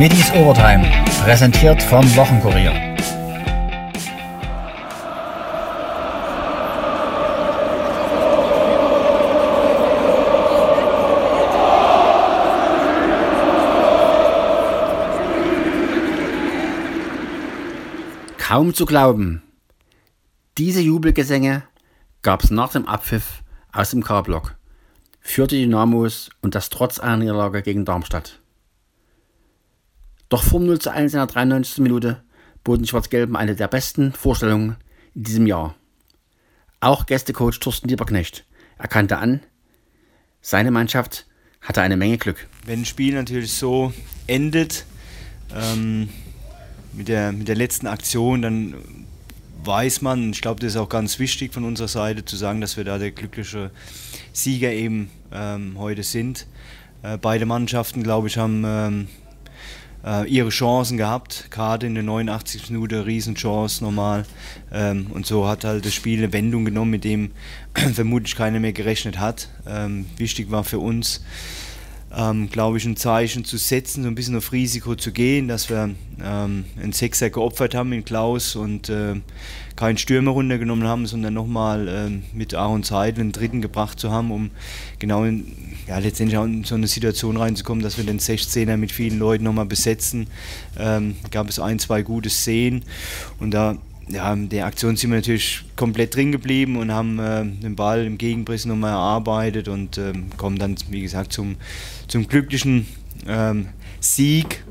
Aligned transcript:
Middies 0.00 0.32
Overtime, 0.32 0.90
präsentiert 1.24 1.82
vom 1.82 2.02
Wochenkurier. 2.16 2.72
Kaum 18.38 18.72
zu 18.72 18.86
glauben. 18.86 19.42
Diese 20.56 20.80
Jubelgesänge 20.80 21.64
gab 22.22 22.42
es 22.42 22.50
nach 22.50 22.72
dem 22.72 22.88
Abpfiff 22.88 23.42
aus 23.70 23.90
dem 23.90 24.02
K-Block 24.02 24.56
für 25.20 25.46
die 25.46 25.60
Dynamos 25.60 26.30
und 26.40 26.54
das 26.54 26.70
trotz 26.70 26.98
einer 26.98 27.18
Niederlage 27.18 27.60
gegen 27.60 27.84
Darmstadt. 27.84 28.40
Doch 30.30 30.44
vor 30.44 30.60
0 30.60 30.78
zu 30.78 30.90
1 30.90 31.12
in 31.12 31.18
der 31.18 31.26
93. 31.26 31.78
Minute 31.78 32.22
boten 32.62 32.86
Schwarz-Gelben 32.86 33.36
eine 33.36 33.56
der 33.56 33.66
besten 33.68 34.12
Vorstellungen 34.12 34.76
in 35.14 35.24
diesem 35.24 35.46
Jahr. 35.46 35.74
Auch 36.78 37.04
Gästecoach 37.04 37.58
Thorsten 37.58 37.88
Lieberknecht 37.88 38.46
erkannte 38.78 39.18
an, 39.18 39.40
seine 40.40 40.70
Mannschaft 40.70 41.26
hatte 41.60 41.82
eine 41.82 41.96
Menge 41.96 42.16
Glück. 42.16 42.46
Wenn 42.64 42.82
ein 42.82 42.84
Spiel 42.84 43.14
natürlich 43.14 43.52
so 43.52 43.92
endet, 44.28 44.86
ähm, 45.54 46.08
mit 46.92 47.08
der, 47.08 47.32
mit 47.32 47.48
der 47.48 47.56
letzten 47.56 47.88
Aktion, 47.88 48.40
dann 48.40 48.74
weiß 49.64 50.00
man, 50.00 50.30
ich 50.30 50.40
glaube, 50.40 50.60
das 50.60 50.70
ist 50.74 50.76
auch 50.76 50.88
ganz 50.88 51.18
wichtig 51.18 51.52
von 51.52 51.64
unserer 51.64 51.88
Seite 51.88 52.24
zu 52.24 52.36
sagen, 52.36 52.60
dass 52.60 52.76
wir 52.76 52.84
da 52.84 52.98
der 52.98 53.10
glückliche 53.10 53.72
Sieger 54.32 54.72
eben 54.72 55.10
ähm, 55.32 55.74
heute 55.76 56.04
sind. 56.04 56.46
Äh, 57.02 57.18
beide 57.18 57.46
Mannschaften, 57.46 58.04
glaube 58.04 58.28
ich, 58.28 58.38
haben 58.38 58.62
ähm, 58.64 59.08
äh, 60.04 60.28
ihre 60.28 60.50
Chancen 60.50 60.96
gehabt, 60.96 61.46
gerade 61.50 61.86
in 61.86 61.94
der 61.94 62.04
89. 62.04 62.70
Minute 62.70 63.06
Riesenchance 63.06 63.82
normal. 63.82 64.24
Ähm, 64.72 65.08
und 65.12 65.26
so 65.26 65.46
hat 65.46 65.64
halt 65.64 65.84
das 65.84 65.94
Spiel 65.94 66.18
eine 66.18 66.32
Wendung 66.32 66.64
genommen, 66.64 66.90
mit 66.90 67.04
dem 67.04 67.32
vermutlich 67.94 68.36
keiner 68.36 68.60
mehr 68.60 68.72
gerechnet 68.72 69.18
hat. 69.18 69.48
Ähm, 69.66 70.06
wichtig 70.16 70.50
war 70.50 70.64
für 70.64 70.78
uns, 70.78 71.22
ähm, 72.16 72.50
glaube 72.50 72.78
ich, 72.78 72.84
ein 72.84 72.96
Zeichen 72.96 73.44
zu 73.44 73.56
setzen, 73.56 74.02
so 74.02 74.08
ein 74.08 74.14
bisschen 74.14 74.36
auf 74.36 74.52
Risiko 74.52 74.94
zu 74.96 75.12
gehen, 75.12 75.46
dass 75.48 75.70
wir 75.70 75.90
ähm, 76.22 76.64
einen 76.80 76.92
Sechser 76.92 77.30
geopfert 77.30 77.74
haben 77.74 77.92
in 77.92 78.04
Klaus 78.04 78.56
und 78.56 78.88
äh, 78.88 79.16
keinen 79.76 79.96
Stürmer 79.96 80.32
runtergenommen 80.32 80.86
haben, 80.86 81.06
sondern 81.06 81.34
nochmal 81.34 81.88
äh, 81.88 82.36
mit 82.36 82.54
Aaron 82.54 82.82
Zeit 82.82 83.18
einen 83.18 83.32
dritten 83.32 83.62
gebracht 83.62 84.00
zu 84.00 84.10
haben, 84.10 84.30
um 84.32 84.50
genau 84.98 85.24
in, 85.24 85.46
ja, 85.86 85.98
letztendlich 85.98 86.36
auch 86.36 86.44
in 86.44 86.64
so 86.64 86.74
eine 86.74 86.88
Situation 86.88 87.36
reinzukommen, 87.36 87.82
dass 87.82 87.96
wir 87.96 88.04
den 88.04 88.18
16er 88.18 88.76
mit 88.76 88.92
vielen 88.92 89.18
Leuten 89.18 89.44
nochmal 89.44 89.66
besetzen. 89.66 90.26
Ähm, 90.78 91.16
gab 91.30 91.48
es 91.48 91.60
ein, 91.60 91.78
zwei 91.78 92.02
gute 92.02 92.28
Szenen 92.28 92.82
und 93.38 93.52
da 93.52 93.78
ja, 94.10 94.32
in 94.32 94.48
der 94.48 94.66
Aktion 94.66 94.96
sind 94.96 95.10
wir 95.10 95.16
natürlich 95.16 95.64
komplett 95.76 96.14
drin 96.14 96.32
geblieben 96.32 96.76
und 96.76 96.92
haben 96.92 97.18
äh, 97.18 97.44
den 97.44 97.76
Ball 97.76 98.04
im 98.04 98.18
Gegenpress 98.18 98.64
nochmal 98.64 98.90
erarbeitet 98.90 99.68
und 99.68 99.98
äh, 99.98 100.12
kommen 100.36 100.58
dann, 100.58 100.76
wie 100.88 101.02
gesagt, 101.02 101.32
zum, 101.32 101.56
zum 102.08 102.26
glücklichen 102.26 102.86
ähm, 103.26 103.68
Sieg. 104.00 104.64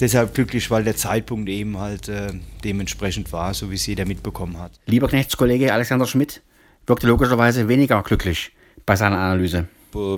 Deshalb 0.00 0.34
glücklich, 0.34 0.70
weil 0.70 0.82
der 0.82 0.96
Zeitpunkt 0.96 1.48
eben 1.48 1.78
halt 1.78 2.08
äh, 2.08 2.32
dementsprechend 2.64 3.32
war, 3.32 3.54
so 3.54 3.70
wie 3.70 3.76
es 3.76 3.86
jeder 3.86 4.06
mitbekommen 4.06 4.58
hat. 4.58 4.72
Lieber 4.86 5.08
Knechtskollege 5.08 5.72
Alexander 5.72 6.06
Schmidt 6.06 6.42
wirkte 6.86 7.06
logischerweise 7.06 7.68
weniger 7.68 8.02
glücklich 8.02 8.50
bei 8.84 8.96
seiner 8.96 9.18
Analyse. 9.18 9.68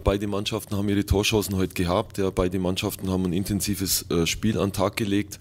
Beide 0.03 0.27
Mannschaften 0.27 0.75
haben 0.75 0.89
ihre 0.89 1.05
Torchancen 1.05 1.55
heute 1.57 1.75
gehabt. 1.75 2.17
Ja, 2.17 2.31
beide 2.31 2.59
Mannschaften 2.59 3.11
haben 3.11 3.27
ein 3.27 3.35
intensives 3.35 4.11
äh, 4.11 4.27
Spiel 4.27 4.59
an 4.59 4.69
den 4.69 4.73
Tag 4.73 4.97
gelegt. 4.97 5.39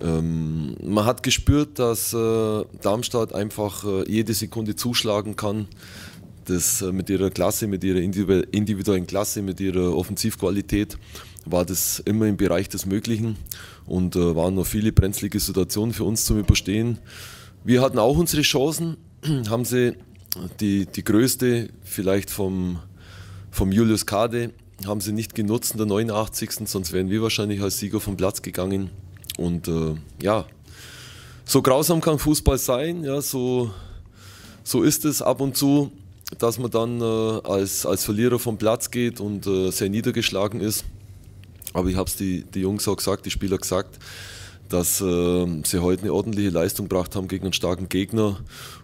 Ähm, 0.00 0.76
man 0.82 1.04
hat 1.04 1.22
gespürt, 1.22 1.78
dass 1.78 2.12
äh, 2.12 2.64
Darmstadt 2.80 3.34
einfach 3.34 3.84
äh, 3.84 4.10
jede 4.10 4.34
Sekunde 4.34 4.76
zuschlagen 4.76 5.36
kann. 5.36 5.68
Das 6.46 6.82
äh, 6.82 6.92
mit 6.92 7.10
ihrer 7.10 7.30
Klasse, 7.30 7.66
mit 7.66 7.84
ihrer 7.84 7.98
individuellen 7.98 9.06
Klasse, 9.06 9.42
mit 9.42 9.60
ihrer 9.60 9.94
Offensivqualität 9.94 10.98
war 11.46 11.64
das 11.64 12.00
immer 12.00 12.26
im 12.26 12.36
Bereich 12.36 12.68
des 12.68 12.86
Möglichen 12.86 13.36
und 13.86 14.16
äh, 14.16 14.36
waren 14.36 14.54
noch 14.54 14.66
viele 14.66 14.92
brenzlige 14.92 15.40
Situationen 15.40 15.94
für 15.94 16.04
uns 16.04 16.24
zum 16.24 16.38
Überstehen. 16.38 16.98
Wir 17.64 17.82
hatten 17.82 17.98
auch 17.98 18.16
unsere 18.16 18.42
Chancen, 18.42 18.96
haben 19.48 19.64
sie 19.64 19.94
die, 20.60 20.86
die 20.86 21.04
größte 21.04 21.68
vielleicht 21.82 22.30
vom, 22.30 22.78
vom 23.50 23.72
Julius 23.72 24.06
Kade, 24.06 24.52
haben 24.86 25.00
sie 25.00 25.12
nicht 25.12 25.34
genutzt 25.34 25.72
in 25.72 25.78
der 25.78 25.86
89. 25.86 26.52
Sonst 26.66 26.92
wären 26.92 27.10
wir 27.10 27.22
wahrscheinlich 27.22 27.60
als 27.60 27.78
Sieger 27.78 28.00
vom 28.00 28.16
Platz 28.16 28.40
gegangen. 28.42 28.90
Und 29.40 29.68
äh, 29.68 29.94
ja, 30.20 30.44
so 31.46 31.62
grausam 31.62 32.02
kann 32.02 32.18
Fußball 32.18 32.58
sein, 32.58 33.02
ja, 33.04 33.22
so, 33.22 33.70
so 34.62 34.82
ist 34.82 35.06
es 35.06 35.22
ab 35.22 35.40
und 35.40 35.56
zu, 35.56 35.90
dass 36.38 36.58
man 36.58 36.70
dann 36.70 37.00
äh, 37.00 37.04
als, 37.48 37.86
als 37.86 38.04
Verlierer 38.04 38.38
vom 38.38 38.58
Platz 38.58 38.90
geht 38.90 39.18
und 39.18 39.46
äh, 39.46 39.70
sehr 39.70 39.88
niedergeschlagen 39.88 40.60
ist. 40.60 40.84
Aber 41.72 41.88
ich 41.88 41.96
habe 41.96 42.06
es 42.06 42.16
die, 42.16 42.42
die 42.42 42.60
Jungs 42.60 42.86
auch 42.86 42.96
gesagt, 42.96 43.24
die 43.24 43.30
Spieler 43.30 43.56
gesagt, 43.56 43.98
dass 44.68 45.00
äh, 45.00 45.46
sie 45.64 45.78
heute 45.78 46.02
eine 46.02 46.12
ordentliche 46.12 46.50
Leistung 46.50 46.86
gebracht 46.86 47.16
haben 47.16 47.26
gegen 47.26 47.44
einen 47.44 47.54
starken 47.54 47.88
Gegner 47.88 48.40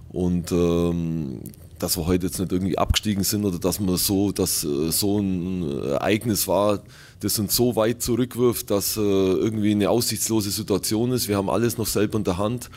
und 0.09 0.53
ähm, 0.53 1.41
dass 1.78 1.97
wir 1.97 2.06
heute 2.06 2.26
jetzt 2.26 2.38
nicht 2.38 2.53
irgendwie 2.53 2.78
abgestiegen 2.78 3.25
sind 3.25 3.44
oder 3.44 3.59
dass 3.59 3.81
man 3.81 3.97
so, 3.97 4.32
dass 4.32 4.64
äh, 4.64 4.91
so 4.91 5.19
ein 5.19 5.82
Ereignis 5.82 6.48
war, 6.48 6.82
das 7.20 7.38
uns 7.38 7.54
so 7.54 7.76
weit 7.76 8.03
zurückwirft, 8.03 8.70
dass 8.70 8.97
äh, 8.97 9.00
irgendwie 9.00 9.72
eine 9.72 9.91
aussichtslose 9.91 10.50
Situation 10.50 11.12
ist. 11.12 11.28
Wir 11.28 11.37
haben 11.37 11.50
alles 11.50 11.78
noch 11.78 11.87
selber 11.87 12.19
in 12.19 12.25
der 12.25 12.38
Hand 12.38 12.70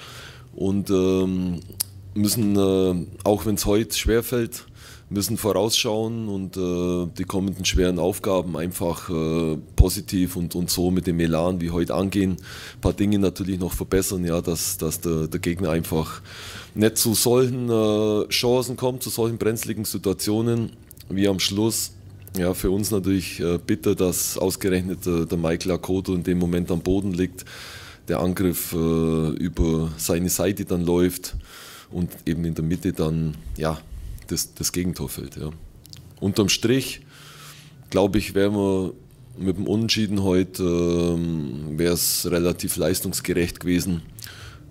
und 0.54 0.90
ähm, 0.90 1.60
müssen, 2.14 2.56
äh, 2.56 3.06
auch 3.24 3.46
wenn 3.46 3.56
es 3.56 3.66
heute 3.66 3.98
schwerfällt, 3.98 4.66
müssen 5.10 5.38
vorausschauen 5.38 6.28
und 6.28 6.56
äh, 6.56 7.12
die 7.18 7.24
kommenden 7.24 7.66
schweren 7.66 7.98
Aufgaben 7.98 8.56
einfach 8.56 9.10
äh, 9.10 9.58
positiv 9.76 10.36
und, 10.36 10.54
und 10.56 10.70
so 10.70 10.92
mit 10.92 11.08
dem 11.08 11.20
Elan 11.20 11.62
wie 11.62 11.72
heute 11.72 11.96
angehen. 11.96 12.38
Ein 12.76 12.82
paar 12.82 12.94
Dinge 12.94 13.18
natürlich 13.18 13.60
noch 13.60 13.74
verbessern, 13.74 14.24
ja, 14.24 14.42
dass, 14.42 14.78
dass 14.78 15.02
der, 15.02 15.28
der 15.28 15.40
Gegner 15.40 15.72
einfach 15.72 16.22
nicht 16.76 16.98
zu 16.98 17.16
solchen 17.16 17.70
äh, 17.70 18.28
Chancen 18.30 18.78
kommt, 18.78 19.02
zu 19.02 19.10
solchen 19.10 19.38
brenzligen 19.38 19.86
Situationen 19.86 20.72
wie 21.10 21.28
am 21.28 21.40
Schluss. 21.40 21.92
Ja, 22.38 22.54
für 22.54 22.70
uns 22.70 22.92
natürlich 22.92 23.40
äh, 23.40 23.58
bitter, 23.58 23.96
dass 23.96 24.38
ausgerechnet 24.38 25.08
äh, 25.08 25.26
der 25.26 25.38
Michael 25.38 25.72
Akoto 25.72 26.14
in 26.14 26.24
dem 26.24 26.38
Moment 26.38 26.70
am 26.70 26.82
Boden 26.82 27.12
liegt, 27.12 27.46
der 28.08 28.20
Angriff 28.20 28.74
äh, 28.74 28.76
über 28.76 29.92
seine 29.98 30.30
Seite 30.30 30.66
dann 30.66 30.86
läuft 30.86 31.36
und 31.92 32.12
eben 32.28 32.46
in 32.46 32.54
der 32.54 32.64
Mitte 32.64 32.94
dann 32.94 33.36
ja, 33.58 33.80
das, 34.32 34.54
das 34.54 34.72
Gegentor 34.72 35.10
fällt. 35.10 35.36
Ja. 35.36 35.50
Unterm 36.20 36.50
Strich, 36.50 37.02
glaube 37.90 38.18
ich, 38.18 38.36
wären 38.36 38.54
wir 38.54 38.94
mit 39.38 39.58
dem 39.58 39.68
Unentschieden 39.68 40.24
heute, 40.24 40.64
ähm, 40.64 41.78
wäre 41.78 41.94
es 41.94 42.30
relativ 42.30 42.76
leistungsgerecht 42.76 43.60
gewesen. 43.60 44.02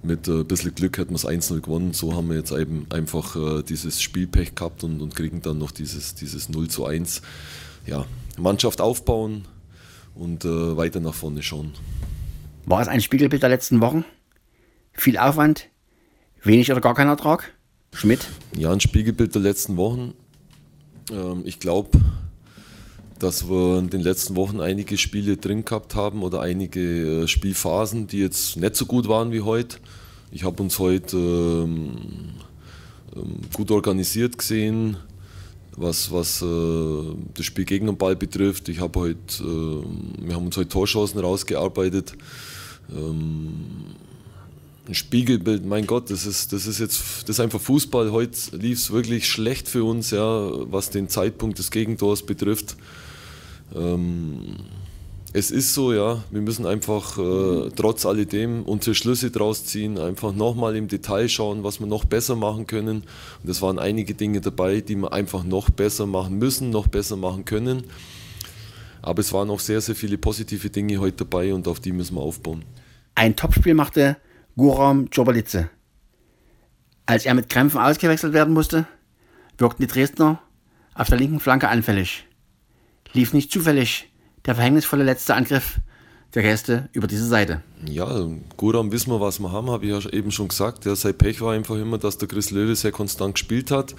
Mit 0.03 0.29
ein 0.29 0.47
bisschen 0.47 0.75
Glück 0.75 0.99
hätten 0.99 1.11
wir 1.11 1.17
es 1.17 1.27
1-0 1.27 1.61
gewonnen. 1.61 1.93
So 1.93 2.15
haben 2.15 2.29
wir 2.29 2.37
jetzt 2.37 2.53
eben 2.53 2.87
einfach 2.91 3.35
äh, 3.35 3.63
dieses 3.63 4.01
Spielpech 4.01 4.55
gehabt 4.55 4.85
und, 4.85 5.01
und 5.01 5.15
kriegen 5.17 5.43
dann 5.43 5.59
noch 5.59 5.73
dieses, 5.73 6.15
dieses 6.15 6.49
0 6.49 6.69
zu 6.69 6.85
1. 6.85 7.23
Ja, 7.87 8.05
Mannschaft 8.37 8.81
aufbauen 8.81 9.47
und 10.15 10.45
äh, 10.45 10.77
weiter 10.77 11.01
nach 11.01 11.15
vorne 11.15 11.43
schauen. 11.43 11.73
War 12.67 12.83
es 12.83 12.89
ein 12.89 13.01
Spiegelbild 13.01 13.43
der 13.43 13.49
letzten 13.49 13.81
Wochen? 13.81 14.05
Viel 14.93 15.17
Aufwand, 15.17 15.69
wenig 16.43 16.71
oder 16.71 16.81
gar 16.81 16.95
kein 16.95 17.09
Ertrag? 17.09 17.55
Schmidt? 17.93 18.21
Ja, 18.57 18.71
ein 18.73 18.81
Spiegelbild 18.81 19.35
der 19.35 19.43
letzten 19.43 19.77
Wochen. 19.77 20.15
Ähm, 21.11 21.43
ich 21.45 21.59
glaube, 21.59 21.91
dass 23.19 23.49
wir 23.49 23.79
in 23.79 23.91
den 23.91 24.01
letzten 24.01 24.37
Wochen 24.37 24.61
einige 24.61 24.97
Spiele 24.97 25.37
drin 25.37 25.65
gehabt 25.65 25.95
haben 25.95 26.23
oder 26.23 26.41
einige 26.41 27.23
äh, 27.23 27.29
Spielphasen, 27.29 28.07
die 28.07 28.19
jetzt 28.19 28.57
nicht 28.57 28.77
so 28.77 28.87
gut 28.87 29.09
waren 29.09 29.33
wie 29.33 29.41
heute. 29.41 29.79
Ich 30.31 30.45
habe 30.45 30.63
uns 30.63 30.79
heute 30.79 31.17
ähm, 31.17 31.97
ähm, 33.17 33.41
gut 33.53 33.71
organisiert 33.71 34.39
gesehen, 34.39 34.97
was, 35.77 36.13
was 36.13 36.43
äh, 36.43 37.15
das 37.35 37.47
Spiel 37.47 37.65
gegen 37.65 37.87
den 37.87 37.97
Ball 37.97 38.15
betrifft. 38.15 38.69
Ich 38.69 38.81
habe 38.81 39.01
heute, 39.01 39.45
wir 39.45 40.35
haben 40.35 40.47
uns 40.47 40.57
heute 40.57 40.69
Torchancen 40.69 41.21
rausgearbeitet. 41.21 42.15
Ein 44.89 44.95
Spiegelbild, 44.95 45.67
mein 45.67 45.87
Gott, 45.87 46.11
das 46.11 46.25
ist, 46.25 46.55
das 46.55 46.67
ist 46.67 46.79
jetzt 46.79 47.25
das 47.25 47.37
ist 47.37 47.41
einfach 47.41 47.61
Fußball. 47.61 48.11
Heute 48.11 48.39
lief 48.57 48.79
es 48.79 48.91
wirklich 48.91 49.29
schlecht 49.29 49.69
für 49.69 49.85
uns, 49.85 50.13
ja, 50.13 50.51
was 50.73 50.89
den 50.89 51.11
Zeitpunkt 51.11 51.59
des 51.59 51.71
Gegentors 51.71 52.25
betrifft. 52.25 52.75
Ähm, 53.77 54.57
es 55.35 55.51
ist 55.51 55.75
so, 55.75 55.93
ja, 55.93 56.25
wir 56.31 56.41
müssen 56.41 56.65
einfach 56.65 57.19
äh, 57.19 57.71
trotz 57.77 58.07
alledem 58.07 58.63
unsere 58.63 58.95
Schlüsse 58.95 59.31
draus 59.31 59.67
ziehen, 59.67 59.99
einfach 59.99 60.33
nochmal 60.33 60.75
im 60.75 60.89
Detail 60.89 61.29
schauen, 61.29 61.65
was 61.65 61.81
wir 61.81 61.87
noch 61.87 62.07
besser 62.07 62.35
machen 62.35 62.67
können. 62.67 63.03
Und 63.43 63.51
es 63.51 63.61
waren 63.61 63.79
einige 63.79 64.15
Dinge 64.15 64.41
dabei, 64.41 64.81
die 64.81 64.97
wir 64.97 65.13
einfach 65.13 65.45
noch 65.45 65.69
besser 65.69 66.07
machen 66.07 66.39
müssen, 66.39 66.71
noch 66.71 66.87
besser 66.87 67.17
machen 67.17 67.45
können. 67.45 67.85
Aber 69.03 69.21
es 69.21 69.35
waren 69.35 69.51
auch 69.51 69.61
sehr, 69.61 69.83
sehr 69.83 69.95
viele 69.95 70.17
positive 70.17 70.71
Dinge 70.71 70.97
heute 70.97 71.27
dabei 71.27 71.53
und 71.53 71.69
auf 71.69 71.79
die 71.79 71.93
müssen 71.93 72.15
wir 72.15 72.23
aufbauen. 72.23 72.65
Ein 73.15 73.37
Topspiel 73.37 73.75
machte 73.75 74.17
Guram 74.59 75.09
Djobalice. 75.09 75.71
Als 77.07 77.25
er 77.25 77.35
mit 77.35 77.49
Krämpfen 77.49 77.81
ausgewechselt 77.81 78.33
werden 78.33 78.53
musste, 78.53 78.87
wirkten 79.57 79.83
die 79.83 79.87
Dresdner 79.87 80.41
auf 80.95 81.09
der 81.09 81.17
linken 81.17 81.39
Flanke 81.39 81.69
anfällig. 81.69 82.27
Lief 83.13 83.33
nicht 83.33 83.53
zufällig 83.53 84.11
der 84.47 84.57
verhängnisvolle 84.57 85.05
letzte 85.05 85.37
Angriff 85.37 85.79
der 86.35 86.43
Gäste 86.43 86.89
über 86.93 87.07
diese 87.07 87.27
Seite. 87.27 87.63
Ja, 87.87 88.27
Guram 88.57 88.91
wissen 88.91 89.13
wir, 89.13 89.21
was 89.21 89.39
wir 89.39 89.53
haben, 89.53 89.71
habe 89.71 89.87
ich 89.87 89.93
ja 89.93 90.11
eben 90.11 90.33
schon 90.33 90.49
gesagt. 90.49 90.85
Ja, 90.87 90.97
sein 90.97 91.17
Pech 91.17 91.41
war 91.41 91.53
einfach 91.53 91.77
immer, 91.77 91.99
dass 91.99 92.19
der 92.19 92.27
Chris 92.27 92.51
Löwe 92.51 92.75
sehr 92.75 92.91
konstant 92.91 93.37
gespielt 93.37 93.71
hat. 93.71 93.95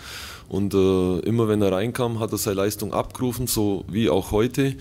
Und 0.49 0.73
äh, 0.73 1.19
immer 1.19 1.47
wenn 1.47 1.61
er 1.61 1.71
reinkam, 1.71 2.19
hat 2.19 2.33
er 2.33 2.37
seine 2.37 2.57
Leistung 2.57 2.93
abgerufen, 2.93 3.47
so 3.47 3.85
wie 3.87 4.09
auch 4.09 4.31
heute. 4.31 4.75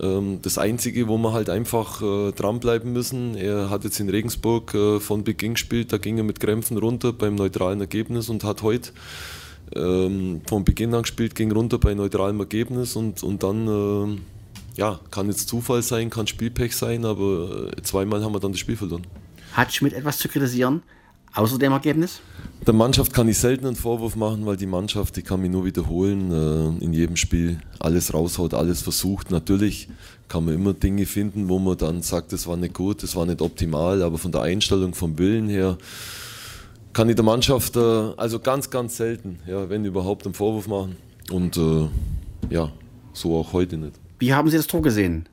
Ähm, 0.00 0.40
das 0.42 0.58
Einzige, 0.58 1.08
wo 1.08 1.18
wir 1.18 1.32
halt 1.32 1.50
einfach 1.50 2.02
äh, 2.02 2.32
dranbleiben 2.32 2.92
müssen, 2.92 3.36
er 3.36 3.70
hat 3.70 3.84
jetzt 3.84 4.00
in 4.00 4.08
Regensburg 4.08 4.74
äh, 4.74 5.00
von 5.00 5.24
Beginn 5.24 5.54
gespielt, 5.54 5.92
da 5.92 5.98
ging 5.98 6.18
er 6.18 6.24
mit 6.24 6.40
Krämpfen 6.40 6.78
runter 6.78 7.12
beim 7.12 7.34
neutralen 7.34 7.80
Ergebnis 7.80 8.28
und 8.28 8.44
hat 8.44 8.62
heute 8.62 8.90
ähm, 9.74 10.42
von 10.48 10.64
Beginn 10.64 10.94
an 10.94 11.02
gespielt, 11.02 11.34
ging 11.34 11.52
runter 11.52 11.78
bei 11.78 11.94
neutralem 11.94 12.40
Ergebnis 12.40 12.96
und, 12.96 13.22
und 13.22 13.42
dann, 13.42 13.68
äh, 13.68 14.18
ja, 14.76 15.00
kann 15.10 15.28
jetzt 15.28 15.48
Zufall 15.48 15.82
sein, 15.82 16.10
kann 16.10 16.26
Spielpech 16.26 16.74
sein, 16.74 17.04
aber 17.04 17.70
zweimal 17.82 18.24
haben 18.24 18.34
wir 18.34 18.40
dann 18.40 18.52
das 18.52 18.60
Spiel 18.60 18.76
verloren. 18.76 19.06
Hat 19.52 19.72
Schmidt 19.72 19.92
etwas 19.92 20.18
zu 20.18 20.28
kritisieren, 20.28 20.82
außer 21.34 21.58
dem 21.58 21.72
Ergebnis? 21.72 22.20
Der 22.66 22.72
Mannschaft 22.72 23.12
kann 23.12 23.28
ich 23.28 23.38
selten 23.38 23.66
einen 23.66 23.76
Vorwurf 23.76 24.16
machen, 24.16 24.46
weil 24.46 24.56
die 24.56 24.66
Mannschaft, 24.66 25.16
die 25.16 25.22
kann 25.22 25.42
mich 25.42 25.50
nur 25.50 25.64
wiederholen, 25.64 26.30
äh, 26.32 26.84
in 26.84 26.92
jedem 26.92 27.16
Spiel 27.16 27.58
alles 27.78 28.14
raushaut, 28.14 28.54
alles 28.54 28.80
versucht. 28.80 29.30
Natürlich 29.30 29.88
kann 30.28 30.46
man 30.46 30.54
immer 30.54 30.72
Dinge 30.72 31.04
finden, 31.04 31.48
wo 31.48 31.58
man 31.58 31.76
dann 31.76 32.00
sagt, 32.00 32.32
das 32.32 32.46
war 32.46 32.56
nicht 32.56 32.72
gut, 32.72 33.02
das 33.02 33.14
war 33.16 33.26
nicht 33.26 33.42
optimal, 33.42 34.02
aber 34.02 34.16
von 34.16 34.32
der 34.32 34.42
Einstellung, 34.42 34.94
vom 34.94 35.18
Willen 35.18 35.48
her, 35.48 35.76
kann 36.94 37.08
ich 37.08 37.16
der 37.16 37.24
Mannschaft 37.24 37.76
äh, 37.76 37.80
also 37.80 38.38
ganz, 38.38 38.70
ganz 38.70 38.96
selten, 38.96 39.40
ja, 39.46 39.68
wenn 39.68 39.84
überhaupt, 39.84 40.24
einen 40.24 40.34
Vorwurf 40.34 40.68
machen. 40.68 40.96
Und 41.30 41.56
äh, 41.56 41.88
ja, 42.50 42.70
so 43.12 43.36
auch 43.36 43.52
heute 43.52 43.76
nicht. 43.76 43.92
Wie 44.18 44.32
haben 44.32 44.48
Sie 44.48 44.56
das 44.56 44.66
Tor 44.66 44.80
gesehen? 44.80 45.26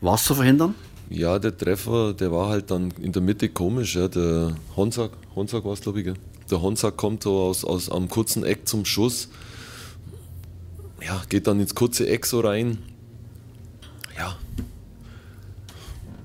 War 0.00 0.14
es 0.14 0.24
zu 0.24 0.34
verhindern? 0.34 0.74
Ja, 1.14 1.38
der 1.38 1.56
Treffer, 1.56 2.12
der 2.12 2.32
war 2.32 2.48
halt 2.48 2.72
dann 2.72 2.90
in 3.00 3.12
der 3.12 3.22
Mitte 3.22 3.48
komisch. 3.48 3.94
Ja. 3.94 4.08
Der 4.08 4.56
Honsack, 4.76 5.12
Honsack 5.36 5.64
war 5.64 5.72
es, 5.72 5.80
glaube 5.80 6.00
ich. 6.00 6.06
Gell? 6.06 6.14
Der 6.50 6.60
Honsack 6.60 6.96
kommt 6.96 7.22
so 7.22 7.38
aus, 7.38 7.64
aus 7.64 7.88
am 7.88 8.08
kurzen 8.08 8.42
Eck 8.42 8.66
zum 8.66 8.84
Schuss. 8.84 9.28
Ja, 11.00 11.22
geht 11.28 11.46
dann 11.46 11.60
ins 11.60 11.76
kurze 11.76 12.08
Eck 12.08 12.26
so 12.26 12.40
rein. 12.40 12.78
Ja. 14.18 14.36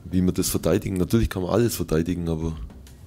Wie 0.05 0.21
man 0.21 0.33
das 0.33 0.49
verteidigen? 0.49 0.97
Natürlich 0.97 1.29
kann 1.29 1.43
man 1.43 1.51
alles 1.51 1.75
verteidigen, 1.75 2.27
aber 2.27 2.57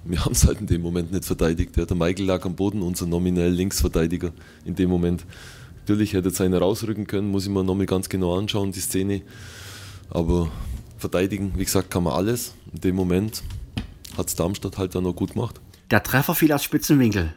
wir 0.05 0.25
haben 0.25 0.33
es 0.33 0.47
halt 0.47 0.61
in 0.61 0.69
dem 0.69 0.83
Moment 0.83 1.11
nicht 1.11 1.25
verteidigt. 1.25 1.77
Ja, 1.77 1.85
der 1.85 1.97
Michael 1.97 2.27
lag 2.27 2.45
am 2.45 2.55
Boden, 2.55 2.81
unser 2.83 3.07
nominell 3.07 3.51
Linksverteidiger 3.51 4.31
in 4.65 4.77
dem 4.77 4.89
Moment. 4.89 5.25
Natürlich 5.81 6.13
hätte 6.13 6.29
jetzt 6.29 6.41
einer 6.41 6.61
rausrücken 6.61 7.09
können, 7.09 7.29
muss 7.29 7.43
ich 7.43 7.51
mir 7.51 7.65
nochmal 7.65 7.87
ganz 7.87 8.09
genau 8.09 8.39
anschauen, 8.39 8.71
die 8.71 8.79
Szene. 8.79 9.23
Aber 10.11 10.49
verteidigen, 11.03 11.53
wie 11.57 11.65
gesagt, 11.65 11.91
kann 11.91 12.05
man 12.05 12.15
alles. 12.15 12.55
In 12.73 12.81
dem 12.81 12.97
Moment 12.97 13.43
hat 14.17 14.29
es 14.29 14.35
Darmstadt 14.35 14.79
halt 14.79 14.95
dann 14.95 15.05
noch 15.05 15.15
gut 15.15 15.35
gemacht. 15.35 15.61
Der 15.91 16.03
Treffer 16.03 16.35
fiel 16.35 16.53
aus 16.53 16.65
Spitzenwinkel. 16.65 17.35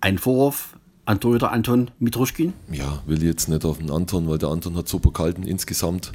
Ein 0.00 0.18
Vorwurf 0.18 0.76
an 1.04 1.18
Torhüter 1.18 1.50
Anton 1.50 1.90
Mitruschkin? 1.98 2.52
Ja, 2.70 3.02
will 3.06 3.22
jetzt 3.24 3.48
nicht 3.48 3.64
auf 3.64 3.78
den 3.78 3.90
Anton, 3.90 4.28
weil 4.28 4.38
der 4.38 4.50
Anton 4.50 4.76
hat 4.76 4.88
super 4.88 5.10
gehalten 5.10 5.42
insgesamt. 5.42 6.12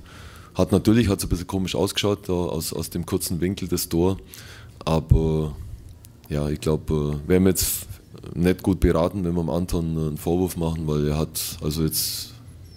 Hat 0.56 0.72
natürlich 0.72 1.10
hat's 1.10 1.24
ein 1.26 1.30
bisschen 1.30 1.48
komisch 1.48 1.76
ausgeschaut, 1.76 2.30
da 2.30 2.34
aus, 2.34 2.72
aus 2.72 2.92
dem 2.92 3.06
kurzen 3.06 3.42
Winkel 3.42 3.68
das 3.68 3.90
Tor. 3.90 4.18
Aber 4.86 5.56
ja, 6.30 6.48
ich 6.50 6.62
glaube, 6.62 7.20
äh, 7.26 7.28
wären 7.28 7.44
wir 7.44 7.50
jetzt 7.50 7.88
nicht 8.36 8.64
gut 8.64 8.80
beraten, 8.80 9.24
wenn 9.24 9.34
wir 9.34 9.42
dem 9.42 9.50
Anton 9.50 9.98
einen 9.98 10.18
Vorwurf 10.18 10.56
machen, 10.58 10.88
weil 10.88 11.08
er 11.08 11.18
hat 11.18 11.58
also 11.62 11.84
jetzt 11.84 12.34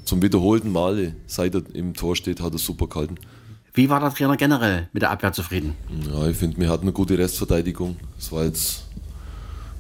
zum 0.07 0.23
wiederholten 0.23 0.73
Male, 0.73 1.15
seit 1.27 1.55
er 1.55 1.63
im 1.75 1.95
Tor 1.95 2.17
steht, 2.17 2.41
hat 2.41 2.53
er 2.53 2.59
super 2.59 2.87
gehalten. 2.87 3.17
Wie 3.77 3.91
war 3.91 4.01
der 4.01 4.13
Trainer 4.13 4.39
generell 4.39 4.89
mit 4.95 5.03
der 5.03 5.11
Abwehr 5.11 5.35
zufrieden? 5.35 5.75
Ja, 6.11 6.27
ich 6.27 6.37
finde, 6.39 6.57
wir 6.57 6.71
hatten 6.71 6.85
eine 6.85 6.93
gute 6.93 7.19
Restverteidigung. 7.19 7.97
Es 8.19 8.33
war 8.33 8.45
jetzt, 8.45 8.85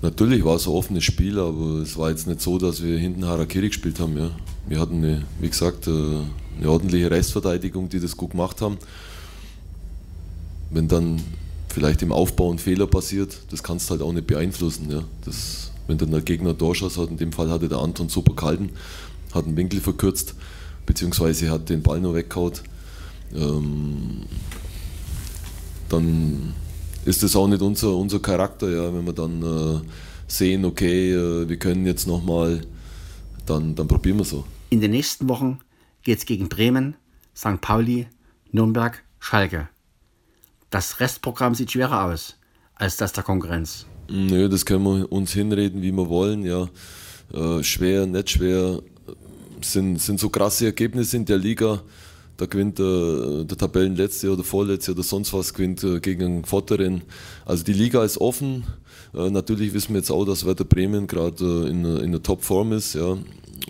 natürlich 0.03 0.45
war 0.45 0.57
es 0.57 0.67
ein 0.67 0.73
offenes 0.73 1.03
Spiel, 1.03 1.39
aber 1.39 1.81
es 1.81 1.97
war 1.97 2.11
jetzt 2.11 2.27
nicht 2.27 2.43
so, 2.43 2.59
dass 2.59 2.83
wir 2.83 2.99
hinten 2.99 3.25
Harakiri 3.25 3.69
gespielt 3.69 3.99
haben. 3.99 4.19
Ja. 4.19 4.31
Wir 4.69 4.81
hatten, 4.81 5.03
eine, 5.03 5.23
wie 5.41 5.49
gesagt, 5.49 5.87
äh, 5.87 5.91
eine 6.59 6.69
ordentliche 6.69 7.11
Restverteidigung, 7.11 7.89
die 7.89 7.99
das 7.99 8.19
gut 8.19 8.33
gemacht 8.33 8.61
haben. 8.61 8.77
Wenn 10.69 10.89
dann 10.89 11.23
vielleicht 11.71 12.03
im 12.03 12.13
Aufbau 12.13 12.53
ein 12.53 12.59
Fehler 12.59 12.87
passiert, 12.87 13.39
das 13.51 13.63
kannst 13.63 13.89
du 13.89 13.93
halt 13.93 14.03
auch 14.03 14.13
nicht 14.13 14.27
beeinflussen. 14.27 14.91
Ja. 14.91 15.05
Das, 15.25 15.71
wenn 15.87 15.97
dann 15.97 16.11
der 16.11 16.21
Gegner 16.21 16.57
Torschuss 16.57 16.99
hat, 16.99 17.09
in 17.09 17.17
dem 17.17 17.33
Fall 17.33 17.51
hatte 17.51 17.67
der 17.67 17.79
Anton 17.79 18.11
super 18.11 18.35
gehalten, 18.35 18.73
hat 19.33 19.47
einen 19.47 19.57
Winkel 19.57 19.81
verkürzt, 19.81 20.35
beziehungsweise 20.85 21.49
hat 21.51 21.71
den 21.71 21.83
Ball 21.83 21.99
nur 21.99 22.15
weggehaut, 22.15 22.63
ähm, 23.35 24.23
dann 25.89 26.55
ist 27.05 27.23
das 27.23 27.37
auch 27.37 27.49
nicht 27.49 27.63
unser, 27.63 27.97
unser 27.97 28.19
Charakter, 28.19 28.69
ja, 28.69 28.93
wenn 28.93 29.07
wir 29.07 29.13
dann 29.13 29.43
äh, 29.43 29.81
sehen, 30.27 30.65
okay, 30.65 31.13
äh, 31.13 31.49
wir 31.49 31.57
können 31.59 31.87
jetzt 31.87 32.07
nochmal, 32.07 32.63
dann, 33.47 33.75
dann 33.75 33.89
probieren 33.89 34.19
wir 34.19 34.25
so. 34.25 34.45
In 34.71 34.81
den 34.81 34.91
nächsten 34.91 35.29
Wochen 35.29 35.61
geht 36.03 36.19
es 36.19 36.27
gegen 36.27 36.49
Bremen, 36.49 36.97
St. 37.37 37.61
Pauli, 37.61 38.09
Nürnberg, 38.51 39.03
Schalke. 39.21 39.69
Das 40.71 41.01
Restprogramm 41.01 41.55
sieht 41.55 41.73
schwerer 41.73 42.05
aus 42.05 42.37
als 42.75 42.97
das 42.97 43.13
der 43.13 43.25
Konkurrenz. 43.25 43.87
Nö, 44.09 44.49
das 44.49 44.65
können 44.67 44.85
wir 44.85 45.11
uns 45.11 45.33
hinreden, 45.33 45.83
wie 45.83 45.93
wir 45.93 46.09
wollen. 46.09 46.45
Ja. 46.45 46.69
Äh, 47.33 47.63
schwer, 47.63 48.07
nicht 48.07 48.31
schwer, 48.31 48.81
sind, 49.63 50.01
sind 50.01 50.21
so 50.21 50.29
krasse 50.29 50.67
Ergebnisse 50.67 51.17
in 51.17 51.25
der 51.25 51.39
Liga. 51.39 51.83
Da 52.37 52.47
gewinnt 52.47 52.79
äh, 52.79 53.45
der 53.45 53.57
Tabellenletzte 53.57 54.31
oder 54.31 54.45
Vorletzte 54.45 54.93
oder 54.93 55.03
sonst 55.03 55.33
was 55.33 55.55
gewinnt 55.55 55.83
äh, 55.85 56.01
gegen 56.01 56.25
einen 56.25 56.45
Vorderen. 56.45 57.03
Also 57.45 57.65
die 57.65 57.73
Liga 57.73 58.05
ist 58.05 58.19
offen. 58.19 58.65
Äh, 59.15 59.31
natürlich 59.31 59.73
wissen 59.73 59.95
wir 59.95 60.01
jetzt 60.01 60.11
auch, 60.11 60.25
dass 60.25 60.45
Werder 60.45 60.65
Bremen 60.65 61.07
gerade 61.07 61.43
äh, 61.45 61.71
in, 61.71 61.85
in 61.85 62.13
der 62.13 62.23
Topform 62.23 62.73
ist. 62.73 62.95
Ja. 62.95 63.17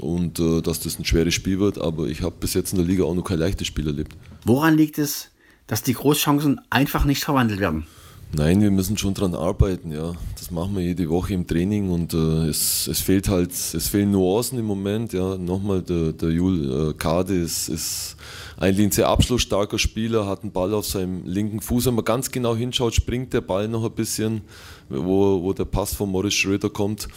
Und 0.00 0.40
äh, 0.40 0.62
dass 0.62 0.80
das 0.80 0.98
ein 0.98 1.04
schweres 1.04 1.34
Spiel 1.34 1.60
wird. 1.60 1.78
Aber 1.78 2.06
ich 2.06 2.22
habe 2.22 2.34
bis 2.40 2.54
jetzt 2.54 2.72
in 2.72 2.78
der 2.78 2.86
Liga 2.86 3.04
auch 3.04 3.14
noch 3.14 3.24
kein 3.24 3.38
leichtes 3.38 3.68
Spiel 3.68 3.86
erlebt. 3.86 4.16
Woran 4.44 4.76
liegt 4.76 4.98
es, 4.98 5.30
dass 5.68 5.82
die 5.82 5.94
Großchancen 5.94 6.60
einfach 6.68 7.04
nicht 7.04 7.22
verwandelt 7.22 7.60
werden? 7.60 7.86
Nein, 8.32 8.60
wir 8.60 8.70
müssen 8.70 8.98
schon 8.98 9.14
dran 9.14 9.34
arbeiten, 9.34 9.92
ja. 9.92 10.14
Das 10.36 10.50
machen 10.50 10.76
wir 10.76 10.82
jede 10.82 11.08
Woche 11.08 11.32
im 11.32 11.46
Training 11.46 11.90
und 11.90 12.12
äh, 12.12 12.48
es, 12.48 12.86
es 12.86 13.00
fehlt 13.00 13.28
halt, 13.28 13.52
es 13.52 13.88
fehlen 13.88 14.10
Nuancen 14.10 14.58
im 14.58 14.66
Moment, 14.66 15.12
ja. 15.12 15.38
Nochmal, 15.38 15.82
der, 15.82 16.12
der 16.12 16.30
Jul 16.30 16.90
äh, 16.90 16.94
Kade 16.94 17.34
ist, 17.34 17.68
ist 17.68 18.16
eigentlich 18.58 18.86
ein 18.86 18.92
sehr 18.92 19.08
abschlussstarker 19.08 19.78
Spieler, 19.78 20.26
hat 20.26 20.42
einen 20.42 20.52
Ball 20.52 20.74
auf 20.74 20.86
seinem 20.86 21.24
linken 21.24 21.60
Fuß. 21.60 21.86
Wenn 21.86 21.94
man 21.94 22.04
ganz 22.04 22.30
genau 22.30 22.56
hinschaut, 22.56 22.94
springt 22.94 23.32
der 23.32 23.42
Ball 23.42 23.68
noch 23.68 23.84
ein 23.84 23.92
bisschen, 23.92 24.42
wo, 24.88 25.42
wo 25.42 25.52
der 25.52 25.64
Pass 25.64 25.94
von 25.94 26.10
Morris 26.10 26.34
Schröder 26.34 26.68
kommt. 26.68 27.08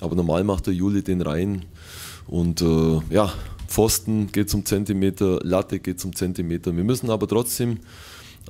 Aber 0.00 0.14
normal 0.14 0.44
macht 0.44 0.66
der 0.66 0.74
Juli 0.74 1.02
den 1.02 1.22
rein. 1.22 1.64
Und 2.26 2.60
äh, 2.60 3.00
ja, 3.10 3.32
Pfosten 3.66 4.30
geht 4.32 4.50
zum 4.50 4.64
Zentimeter, 4.64 5.40
Latte 5.42 5.78
geht 5.78 6.00
zum 6.00 6.14
Zentimeter. 6.14 6.76
Wir 6.76 6.84
müssen 6.84 7.10
aber 7.10 7.28
trotzdem 7.28 7.78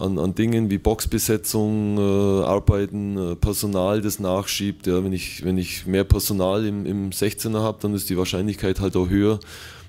an, 0.00 0.18
an 0.18 0.34
Dingen 0.34 0.70
wie 0.70 0.78
Boxbesetzung 0.78 1.98
äh, 1.98 2.44
arbeiten, 2.44 3.32
äh, 3.32 3.36
Personal, 3.36 4.00
das 4.00 4.18
nachschiebt. 4.18 4.86
Ja, 4.86 5.04
wenn, 5.04 5.12
ich, 5.12 5.44
wenn 5.44 5.58
ich 5.58 5.86
mehr 5.86 6.04
Personal 6.04 6.66
im, 6.66 6.86
im 6.86 7.10
16er 7.10 7.60
habe, 7.60 7.78
dann 7.80 7.94
ist 7.94 8.10
die 8.10 8.16
Wahrscheinlichkeit 8.16 8.80
halt 8.80 8.96
auch 8.96 9.08
höher, 9.08 9.38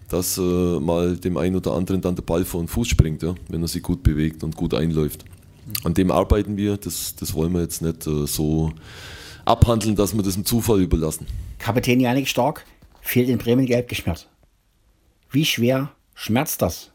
dass 0.10 0.38
äh, 0.38 0.42
mal 0.42 1.16
dem 1.16 1.38
einen 1.38 1.56
oder 1.56 1.74
anderen 1.74 2.02
dann 2.02 2.16
der 2.16 2.24
Ball 2.24 2.46
vor 2.46 2.62
den 2.62 2.68
Fuß 2.68 2.88
springt, 2.88 3.24
ja, 3.24 3.36
wenn 3.50 3.62
er 3.62 3.68
sich 3.68 3.82
gut 3.82 4.04
bewegt 4.04 4.44
und 4.44 4.56
gut 4.56 4.74
einläuft. 4.74 5.24
An 5.84 5.94
dem 5.94 6.12
arbeiten 6.12 6.58
wir, 6.58 6.78
das, 6.78 7.16
das 7.16 7.34
wollen 7.34 7.54
wir 7.54 7.62
jetzt 7.62 7.82
nicht 7.82 8.06
äh, 8.08 8.28
so 8.28 8.74
abhandeln, 9.46 9.96
dass 9.96 10.14
wir 10.14 10.24
das 10.24 10.36
dem 10.36 10.46
Zufall 10.46 10.82
überlassen. 10.82 11.26
Kapitän 11.58 12.00
Janik 12.00 12.28
Stark 12.28 12.66
fehlt 13.02 13.30
in 13.30 13.38
Bremen 13.38 13.66
gelb 13.66 13.88
geschmiert. 13.88 14.28
Wie 15.32 15.46
schwer 15.46 15.92
schmerzt 16.14 16.62
das? 16.62 16.91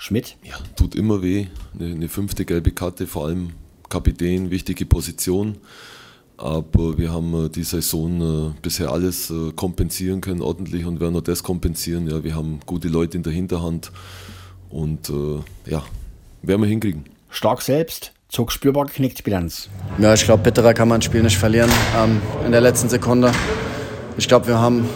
Schmidt? 0.00 0.36
Ja, 0.42 0.56
tut 0.76 0.94
immer 0.94 1.20
weh. 1.20 1.48
Eine, 1.78 1.92
eine 1.92 2.08
fünfte 2.08 2.46
gelbe 2.46 2.70
Karte, 2.70 3.06
vor 3.06 3.26
allem 3.26 3.50
Kapitän, 3.90 4.50
wichtige 4.50 4.86
Position. 4.86 5.58
Aber 6.38 6.96
wir 6.96 7.12
haben 7.12 7.34
äh, 7.34 7.48
die 7.50 7.64
Saison 7.64 8.48
äh, 8.48 8.54
bisher 8.62 8.92
alles 8.92 9.28
äh, 9.28 9.52
kompensieren 9.54 10.22
können, 10.22 10.40
ordentlich, 10.40 10.86
und 10.86 11.00
werden 11.00 11.16
auch 11.16 11.20
das 11.20 11.42
kompensieren. 11.42 12.08
Ja, 12.08 12.24
wir 12.24 12.34
haben 12.34 12.60
gute 12.64 12.88
Leute 12.88 13.18
in 13.18 13.24
der 13.24 13.34
Hinterhand 13.34 13.92
und 14.70 15.10
äh, 15.10 15.70
ja, 15.70 15.84
werden 16.40 16.62
wir 16.62 16.68
hinkriegen. 16.68 17.04
Stark 17.28 17.60
selbst 17.60 18.12
zog 18.30 18.52
spürbar 18.52 18.86
geknickt 18.86 19.22
Bilanz. 19.22 19.68
Ja, 19.98 20.14
ich 20.14 20.24
glaube, 20.24 20.44
bitterer 20.44 20.72
kann 20.72 20.88
man 20.88 21.00
ein 21.00 21.02
Spiel 21.02 21.22
nicht 21.22 21.36
verlieren 21.36 21.70
ähm, 21.94 22.22
in 22.46 22.52
der 22.52 22.62
letzten 22.62 22.88
Sekunde. 22.88 23.32
Ich 24.16 24.28
glaube, 24.28 24.46
wir 24.46 24.58
haben 24.58 24.88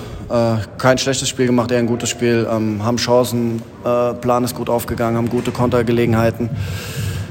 kein 0.78 0.98
schlechtes 0.98 1.28
Spiel 1.28 1.46
gemacht, 1.46 1.70
eher 1.70 1.78
ein 1.78 1.86
gutes 1.86 2.08
Spiel. 2.08 2.46
Ähm, 2.50 2.84
haben 2.84 2.96
Chancen, 2.96 3.62
äh, 3.84 4.14
Plan 4.14 4.44
ist 4.44 4.54
gut 4.54 4.68
aufgegangen, 4.68 5.16
haben 5.16 5.28
gute 5.28 5.50
Kontergelegenheiten. 5.50 6.50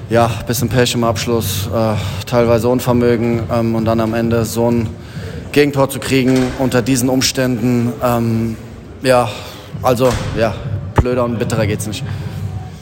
Ja, 0.10 0.28
bisschen 0.46 0.70
Pech 0.70 0.94
im 0.94 1.04
Abschluss, 1.04 1.68
äh, 1.74 1.96
teilweise 2.26 2.68
Unvermögen 2.68 3.44
ähm, 3.52 3.76
und 3.76 3.86
dann 3.86 4.00
am 4.00 4.14
Ende 4.14 4.46
so 4.46 4.70
ein 4.70 4.90
Gegentor 5.52 5.90
zu 5.90 6.00
kriegen 6.00 6.52
unter 6.60 6.82
diesen 6.82 7.10
Umständen. 7.10 7.94
Ähm, 8.04 8.58
ja, 9.02 9.30
also 9.82 10.10
ja, 10.38 10.54
blöder 10.96 11.24
und 11.24 11.40
bitterer 11.40 11.66
geht's 11.66 11.88
nicht. 11.88 12.04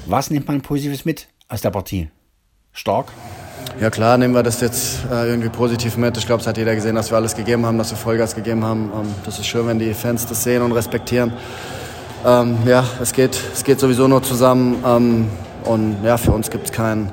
Was 0.08 0.30
nimmt 0.30 0.48
man 0.48 0.62
Positives 0.62 1.06
mit 1.06 1.28
aus 1.48 1.62
der 1.62 1.70
Partie? 1.70 2.10
Stark? 2.74 3.12
Ja 3.80 3.90
klar, 3.90 4.18
nehmen 4.18 4.36
wir 4.36 4.44
das 4.44 4.62
jetzt 4.62 5.00
äh, 5.12 5.28
irgendwie 5.28 5.50
positiv 5.50 5.98
mit. 5.98 6.16
Ich 6.18 6.28
glaube, 6.28 6.42
es 6.42 6.48
hat 6.48 6.58
jeder 6.58 6.76
gesehen, 6.76 6.96
dass 6.96 7.10
wir 7.10 7.18
alles 7.18 7.36
gegeben 7.36 7.66
haben, 7.66 7.78
dass 7.78 7.90
wir 7.90 7.98
Vollgas 7.98 8.36
gegeben 8.36 8.64
haben. 8.64 8.92
Ähm, 8.94 9.08
das 9.26 9.40
ist 9.40 9.48
schön, 9.48 9.66
wenn 9.66 9.80
die 9.80 9.94
Fans 9.94 10.28
das 10.28 10.44
sehen 10.44 10.62
und 10.62 10.72
respektieren. 10.72 11.34
Ähm, 12.24 12.58
ja, 12.66 12.84
es 13.02 13.14
geht, 13.14 13.40
es 13.54 13.64
geht 13.64 13.80
sowieso 13.80 14.08
nur 14.08 14.22
zusammen. 14.22 14.84
Ähm, 14.86 15.28
und 15.64 15.98
ja, 16.04 16.18
für 16.18 16.32
uns 16.32 16.52
gibt 16.52 16.66
es 16.66 16.72
keinen, 16.72 17.12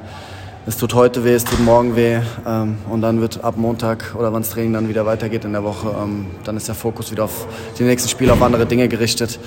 es 0.66 0.76
tut 0.76 0.92
heute 0.92 1.24
weh, 1.24 1.32
es 1.32 1.44
tut 1.44 1.60
morgen 1.60 1.96
weh. 1.96 2.18
Ähm, 2.46 2.76
und 2.90 3.00
dann 3.00 3.22
wird 3.22 3.42
ab 3.42 3.56
Montag 3.56 4.14
oder 4.14 4.32
wann 4.34 4.42
das 4.42 4.50
Training 4.50 4.74
dann 4.74 4.88
wieder 4.90 5.06
weitergeht 5.06 5.46
in 5.46 5.52
der 5.52 5.64
Woche, 5.64 5.88
ähm, 6.02 6.26
dann 6.44 6.58
ist 6.58 6.68
der 6.68 6.74
Fokus 6.74 7.10
wieder 7.10 7.24
auf 7.24 7.46
die 7.78 7.84
nächsten 7.84 8.10
Spiele, 8.10 8.34
auf 8.34 8.42
andere 8.42 8.66
Dinge 8.66 8.88
gerichtet. 8.88 9.40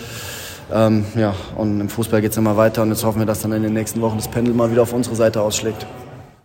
Ähm, 0.74 1.06
ja, 1.16 1.36
und 1.56 1.80
im 1.80 1.90
Fußball 1.90 2.22
geht 2.22 2.32
es 2.32 2.38
immer 2.38 2.58
weiter 2.58 2.82
und 2.82 2.90
jetzt 2.90 3.04
hoffen 3.04 3.20
wir, 3.20 3.28
dass 3.28 3.42
dann 3.42 3.52
in 3.52 3.62
den 3.62 3.74
nächsten 3.74 4.02
Wochen 4.02 4.18
das 4.18 4.28
Pendel 4.28 4.56
mal 4.56 4.72
wieder 4.72 4.82
auf 4.82 4.94
unsere 4.94 5.16
Seite 5.16 5.42
ausschlägt. 5.42 5.86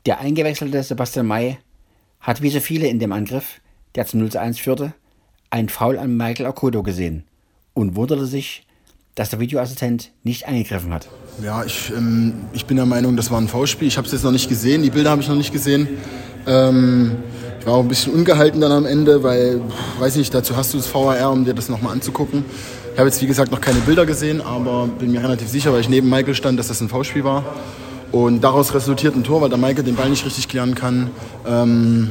Der 0.06 0.20
eingewechselte 0.20 0.80
Sebastian 0.84 1.26
May 1.26 1.58
hat 2.20 2.40
wie 2.40 2.50
so 2.50 2.60
viele 2.60 2.86
in 2.86 3.00
dem 3.00 3.10
Angriff, 3.10 3.60
der 3.96 4.06
zum 4.06 4.20
0 4.20 4.30
zu 4.30 4.40
1 4.40 4.60
führte, 4.60 4.94
einen 5.50 5.68
Foul 5.68 5.98
an 5.98 6.16
Michael 6.16 6.46
Akodo 6.46 6.84
gesehen 6.84 7.24
und 7.74 7.96
wunderte 7.96 8.26
sich, 8.26 8.64
dass 9.16 9.30
der 9.30 9.40
Videoassistent 9.40 10.12
nicht 10.22 10.46
eingegriffen 10.46 10.94
hat. 10.94 11.08
Ja, 11.42 11.64
ich, 11.64 11.90
ähm, 11.90 12.34
ich 12.52 12.66
bin 12.66 12.76
der 12.76 12.86
Meinung, 12.86 13.16
das 13.16 13.32
war 13.32 13.40
ein 13.40 13.48
Foulspiel. 13.48 13.88
Ich 13.88 13.96
habe 13.96 14.06
es 14.06 14.12
jetzt 14.12 14.22
noch 14.22 14.30
nicht 14.30 14.48
gesehen, 14.48 14.84
die 14.84 14.90
Bilder 14.90 15.10
habe 15.10 15.22
ich 15.22 15.28
noch 15.28 15.34
nicht 15.34 15.52
gesehen. 15.52 15.88
Ähm, 16.46 17.16
ich 17.58 17.66
war 17.66 17.74
auch 17.74 17.82
ein 17.82 17.88
bisschen 17.88 18.14
ungehalten 18.14 18.60
dann 18.60 18.70
am 18.70 18.86
Ende, 18.86 19.24
weil, 19.24 19.60
weiß 19.98 20.14
nicht, 20.16 20.32
dazu 20.32 20.56
hast 20.56 20.72
du 20.72 20.76
das 20.76 20.94
VAR, 20.94 21.32
um 21.32 21.44
dir 21.44 21.54
das 21.54 21.68
nochmal 21.68 21.92
anzugucken. 21.92 22.44
Ich 22.92 22.98
habe 22.98 23.08
jetzt, 23.08 23.20
wie 23.22 23.26
gesagt, 23.26 23.50
noch 23.50 23.60
keine 23.60 23.80
Bilder 23.80 24.06
gesehen, 24.06 24.40
aber 24.40 24.86
bin 24.86 25.10
mir 25.10 25.22
relativ 25.22 25.48
sicher, 25.48 25.72
weil 25.72 25.80
ich 25.80 25.88
neben 25.88 26.08
Michael 26.08 26.36
stand, 26.36 26.60
dass 26.60 26.68
das 26.68 26.80
ein 26.80 26.88
Foulspiel 26.88 27.24
war. 27.24 27.44
Und 28.12 28.42
daraus 28.42 28.72
resultiert 28.74 29.16
ein 29.16 29.24
Tor, 29.24 29.40
weil 29.40 29.48
der 29.48 29.58
Maike 29.58 29.82
den 29.82 29.96
Ball 29.96 30.08
nicht 30.08 30.24
richtig 30.24 30.48
klären 30.48 30.74
kann. 30.74 31.10
Ähm, 31.46 32.10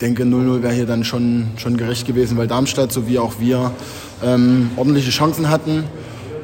denke, 0.00 0.24
0-0 0.24 0.62
wäre 0.62 0.74
hier 0.74 0.86
dann 0.86 1.04
schon, 1.04 1.48
schon 1.56 1.76
gerecht 1.76 2.06
gewesen, 2.06 2.36
weil 2.36 2.46
Darmstadt 2.46 2.92
sowie 2.92 3.18
auch 3.18 3.34
wir 3.38 3.72
ähm, 4.22 4.70
ordentliche 4.76 5.10
Chancen 5.10 5.48
hatten. 5.48 5.84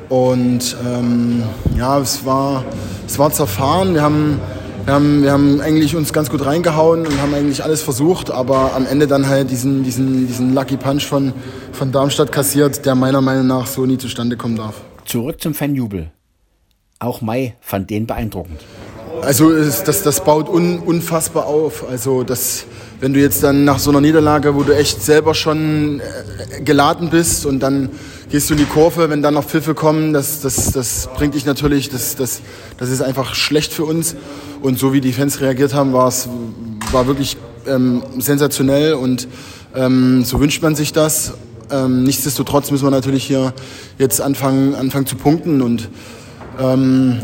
Und 0.08 0.76
ähm, 0.86 1.42
ja, 1.76 1.98
es 1.98 2.24
war, 2.24 2.64
es 3.06 3.18
war 3.18 3.32
zerfahren. 3.32 3.94
Wir 3.94 4.02
haben, 4.02 4.40
wir, 4.84 4.94
haben, 4.94 5.22
wir 5.22 5.32
haben 5.32 5.60
eigentlich 5.60 5.96
uns 5.96 6.12
ganz 6.12 6.30
gut 6.30 6.44
reingehauen 6.44 7.06
und 7.06 7.20
haben 7.20 7.34
eigentlich 7.34 7.64
alles 7.64 7.82
versucht, 7.82 8.30
aber 8.30 8.74
am 8.74 8.86
Ende 8.86 9.06
dann 9.06 9.26
halt 9.26 9.50
diesen, 9.50 9.84
diesen, 9.84 10.26
diesen 10.26 10.54
Lucky 10.54 10.76
Punch 10.76 11.06
von, 11.06 11.32
von 11.72 11.92
Darmstadt 11.92 12.30
kassiert, 12.30 12.84
der 12.84 12.94
meiner 12.94 13.20
Meinung 13.20 13.46
nach 13.46 13.66
so 13.66 13.86
nie 13.86 13.98
zustande 13.98 14.36
kommen 14.36 14.56
darf. 14.56 14.82
Zurück 15.04 15.40
zum 15.40 15.54
Fanjubel. 15.54 16.10
Auch 16.98 17.20
Mai 17.20 17.56
fand 17.60 17.90
den 17.90 18.06
beeindruckend. 18.06 18.60
Also 19.22 19.52
das, 19.52 20.02
das 20.02 20.24
baut 20.24 20.48
un, 20.48 20.80
unfassbar 20.80 21.46
auf. 21.46 21.88
Also 21.88 22.24
das, 22.24 22.64
wenn 22.98 23.14
du 23.14 23.20
jetzt 23.20 23.44
dann 23.44 23.64
nach 23.64 23.78
so 23.78 23.90
einer 23.90 24.00
Niederlage, 24.00 24.56
wo 24.56 24.64
du 24.64 24.74
echt 24.74 25.00
selber 25.00 25.34
schon 25.34 26.00
äh, 26.00 26.60
geladen 26.62 27.08
bist 27.08 27.46
und 27.46 27.60
dann 27.60 27.88
gehst 28.30 28.50
du 28.50 28.54
in 28.54 28.58
die 28.58 28.66
Kurve, 28.66 29.10
wenn 29.10 29.22
dann 29.22 29.34
noch 29.34 29.44
Pfiffe 29.44 29.74
kommen, 29.74 30.12
das, 30.12 30.40
das, 30.40 30.72
das 30.72 31.08
bringt 31.16 31.34
dich 31.34 31.46
natürlich, 31.46 31.88
das, 31.88 32.16
das, 32.16 32.40
das 32.78 32.90
ist 32.90 33.00
einfach 33.00 33.34
schlecht 33.36 33.72
für 33.72 33.84
uns. 33.84 34.16
Und 34.60 34.80
so 34.80 34.92
wie 34.92 35.00
die 35.00 35.12
Fans 35.12 35.40
reagiert 35.40 35.72
haben, 35.72 35.92
war 35.92 36.08
es 36.08 36.28
war 36.90 37.06
wirklich 37.06 37.36
ähm, 37.68 38.02
sensationell 38.18 38.94
und 38.94 39.28
ähm, 39.74 40.24
so 40.24 40.40
wünscht 40.40 40.62
man 40.62 40.74
sich 40.74 40.92
das. 40.92 41.34
Ähm, 41.70 42.02
nichtsdestotrotz 42.02 42.72
müssen 42.72 42.84
wir 42.84 42.90
natürlich 42.90 43.24
hier 43.24 43.54
jetzt 43.98 44.20
anfangen, 44.20 44.74
anfangen 44.74 45.06
zu 45.06 45.14
punkten 45.14 45.62
und 45.62 45.88
ähm, 46.60 47.20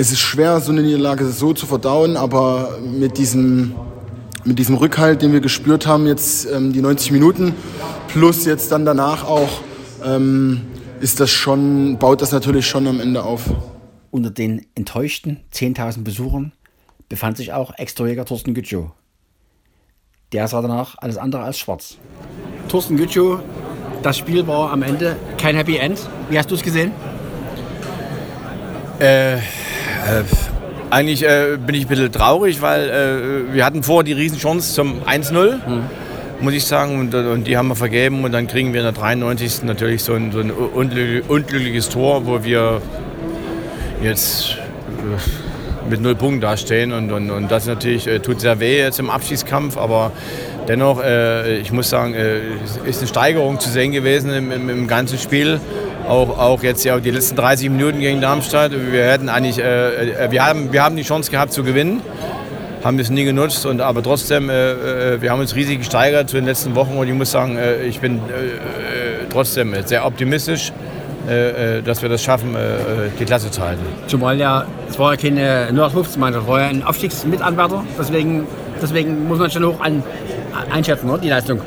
es 0.00 0.10
ist 0.10 0.20
schwer, 0.20 0.60
so 0.60 0.72
eine 0.72 0.80
Niederlage 0.80 1.26
so 1.26 1.52
zu 1.52 1.66
verdauen, 1.66 2.16
aber 2.16 2.78
mit 2.82 3.18
diesem, 3.18 3.74
mit 4.44 4.58
diesem 4.58 4.76
Rückhalt, 4.76 5.20
den 5.20 5.34
wir 5.34 5.40
gespürt 5.40 5.86
haben, 5.86 6.06
jetzt 6.06 6.50
ähm, 6.50 6.72
die 6.72 6.80
90 6.80 7.12
Minuten, 7.12 7.54
plus 8.08 8.46
jetzt 8.46 8.72
dann 8.72 8.86
danach 8.86 9.24
auch, 9.24 9.60
ähm, 10.02 10.62
ist 11.00 11.20
das 11.20 11.30
schon, 11.30 11.98
baut 11.98 12.22
das 12.22 12.32
natürlich 12.32 12.66
schon 12.66 12.86
am 12.86 12.98
Ende 12.98 13.22
auf. 13.22 13.42
Unter 14.10 14.30
den 14.30 14.64
enttäuschten 14.74 15.40
10.000 15.52 16.02
Besuchern 16.02 16.52
befand 17.10 17.36
sich 17.36 17.52
auch 17.52 17.74
Ex-Torjäger 17.76 18.24
Thorsten 18.24 18.54
Gütschow. 18.54 18.92
Der 20.32 20.48
sah 20.48 20.62
danach 20.62 20.96
alles 20.96 21.18
andere 21.18 21.42
als 21.42 21.58
schwarz. 21.58 21.98
Thorsten 22.70 22.96
Gütschow, 22.96 23.40
das 24.02 24.16
Spiel 24.16 24.46
war 24.46 24.72
am 24.72 24.82
Ende 24.82 25.16
kein 25.36 25.56
Happy 25.56 25.76
End. 25.76 26.00
Wie 26.30 26.38
hast 26.38 26.50
du 26.50 26.54
es 26.54 26.62
gesehen? 26.62 26.92
Äh, 28.98 29.38
äh, 30.06 30.24
eigentlich 30.90 31.24
äh, 31.24 31.56
bin 31.64 31.74
ich 31.74 31.84
ein 31.84 31.88
bisschen 31.88 32.12
traurig, 32.12 32.60
weil 32.62 32.88
äh, 32.88 33.54
wir 33.54 33.64
hatten 33.64 33.82
vorher 33.82 34.04
die 34.04 34.12
Riesenchance 34.12 34.74
zum 34.74 35.02
1-0, 35.02 35.54
mhm. 35.54 35.82
muss 36.40 36.52
ich 36.52 36.64
sagen, 36.64 36.98
und, 36.98 37.14
und, 37.14 37.46
die 37.46 37.56
haben 37.56 37.68
wir 37.68 37.76
vergeben 37.76 38.24
und 38.24 38.32
dann 38.32 38.46
kriegen 38.46 38.72
wir 38.72 38.80
in 38.80 38.86
der 38.86 38.92
93. 38.92 39.62
natürlich 39.62 40.02
so 40.02 40.14
ein, 40.14 40.32
so 40.32 40.40
ein 40.40 40.50
unglückliches 40.50 41.88
Tor, 41.88 42.26
wo 42.26 42.42
wir 42.42 42.82
jetzt 44.02 44.56
äh, 44.56 45.88
mit 45.90 46.00
null 46.00 46.14
Punkten 46.14 46.40
dastehen 46.40 46.92
und, 46.92 47.12
und, 47.12 47.30
und 47.30 47.50
das 47.50 47.66
natürlich 47.66 48.06
äh, 48.06 48.18
tut 48.18 48.40
sehr 48.40 48.58
weh 48.60 48.78
jetzt 48.78 48.98
im 48.98 49.10
Abschießkampf, 49.10 49.76
aber 49.76 50.12
dennoch, 50.68 51.02
ich 51.62 51.72
muss 51.72 51.90
sagen, 51.90 52.14
ist 52.84 52.98
eine 52.98 53.08
Steigerung 53.08 53.58
zu 53.58 53.70
sehen 53.70 53.90
gewesen 53.90 54.32
im, 54.32 54.52
im, 54.52 54.68
im 54.68 54.86
ganzen 54.86 55.18
Spiel 55.18 55.58
auch, 56.10 56.38
auch 56.38 56.62
jetzt 56.62 56.84
ja 56.84 56.98
die 56.98 57.10
letzten 57.10 57.36
30 57.36 57.70
Minuten 57.70 58.00
gegen 58.00 58.20
Darmstadt. 58.20 58.72
Wir 58.72 59.04
hätten 59.04 59.28
eigentlich, 59.28 59.58
äh, 59.58 60.24
äh, 60.24 60.30
wir, 60.30 60.44
haben, 60.44 60.72
wir 60.72 60.82
haben 60.82 60.96
die 60.96 61.04
Chance 61.04 61.30
gehabt 61.30 61.52
zu 61.52 61.62
gewinnen, 61.62 62.02
haben 62.82 62.98
das 62.98 63.10
nie 63.10 63.24
genutzt, 63.24 63.64
und, 63.64 63.80
aber 63.80 64.02
trotzdem, 64.02 64.50
äh, 64.50 64.72
äh 64.72 65.22
wir 65.22 65.30
haben 65.30 65.40
uns 65.40 65.54
riesig 65.54 65.78
gesteigert 65.78 66.28
zu 66.28 66.36
den 66.36 66.46
letzten 66.46 66.74
Wochen 66.74 66.96
und 66.96 67.06
ich 67.06 67.14
muss 67.14 67.30
sagen, 67.30 67.56
äh, 67.56 67.84
ich 67.84 68.00
bin 68.00 68.16
äh, 68.16 68.20
trotzdem 69.30 69.74
sehr 69.84 70.04
optimistisch. 70.04 70.72
dass 71.84 72.02
wir 72.02 72.08
das 72.08 72.22
schaffen, 72.24 72.56
die 73.20 73.24
Klasse 73.24 73.50
zu 73.50 73.60
halten. 73.60 73.82
Zumal 74.08 74.38
ja, 74.38 74.64
es 74.88 74.98
war 74.98 75.12
ja 75.12 75.16
keine 75.20 75.70
0815-Mannschaft, 75.70 76.44
es 76.44 76.48
war 76.50 76.60
ja 76.60 76.68
ein 76.68 76.82
Aufstiegsmitanwärter, 76.82 77.84
deswegen, 77.98 78.46
deswegen 78.82 79.28
muss 79.28 79.38
man 79.38 79.50
schon 79.50 79.64
hoch 79.66 79.80
an, 79.80 80.02
einschätzen, 80.72 81.08
die 81.22 81.28
Leistung. 81.28 81.60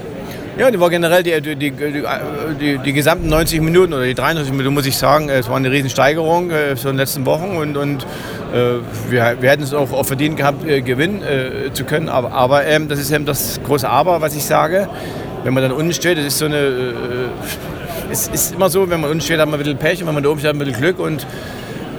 Ja, 0.55 0.69
die 0.69 0.79
war 0.79 0.91
generell 0.91 1.23
die, 1.23 1.41
die, 1.41 1.71
die, 1.71 2.77
die, 2.77 2.93
gesamten 2.93 3.27
90 3.27 3.59
Minuten 3.61 3.91
oder 3.91 4.05
die 4.05 4.13
93 4.13 4.53
Minuten, 4.53 4.75
muss 4.75 4.85
ich 4.85 4.95
sagen, 4.95 5.27
es 5.29 5.49
war 5.49 5.55
eine 5.55 5.71
Riesensteigerung 5.71 6.51
äh, 6.51 6.73
in 6.73 6.77
den 6.77 6.97
letzten 6.97 7.25
Wochen 7.25 7.57
und, 7.57 7.75
und 7.75 8.03
äh, 8.53 8.75
wir, 9.09 9.37
wir 9.39 9.49
hätten 9.49 9.63
es 9.63 9.73
auch, 9.73 9.91
auch 9.91 10.05
verdient 10.05 10.37
gehabt, 10.37 10.63
äh, 10.67 10.81
gewinnen 10.81 11.23
äh, 11.23 11.73
zu 11.73 11.85
können. 11.85 12.07
Aber, 12.07 12.33
aber 12.33 12.67
ähm, 12.67 12.87
das 12.87 12.99
ist 12.99 13.11
eben 13.11 13.25
das 13.25 13.61
große 13.63 13.89
Aber, 13.89 14.21
was 14.21 14.35
ich 14.35 14.45
sage. 14.45 14.87
Wenn 15.43 15.55
man 15.55 15.63
dann 15.63 15.71
unten 15.71 15.91
steht, 15.91 16.19
das 16.19 16.25
ist 16.25 16.37
so 16.37 16.45
eine. 16.45 16.57
Äh, 16.57 18.11
es 18.11 18.27
ist 18.27 18.53
immer 18.53 18.69
so, 18.69 18.87
wenn 18.91 19.01
man 19.01 19.09
unten 19.09 19.21
steht, 19.21 19.39
hat 19.39 19.47
man 19.47 19.55
ein 19.55 19.63
bisschen 19.63 19.79
Pech 19.79 20.01
und 20.01 20.07
wenn 20.07 20.13
man 20.13 20.23
da 20.23 20.29
oben 20.29 20.39
steht, 20.39 20.49
hat 20.49 20.55
man 20.55 20.67
ein 20.67 20.71
bisschen 20.71 20.83
Glück. 20.83 20.99
Und 20.99 21.25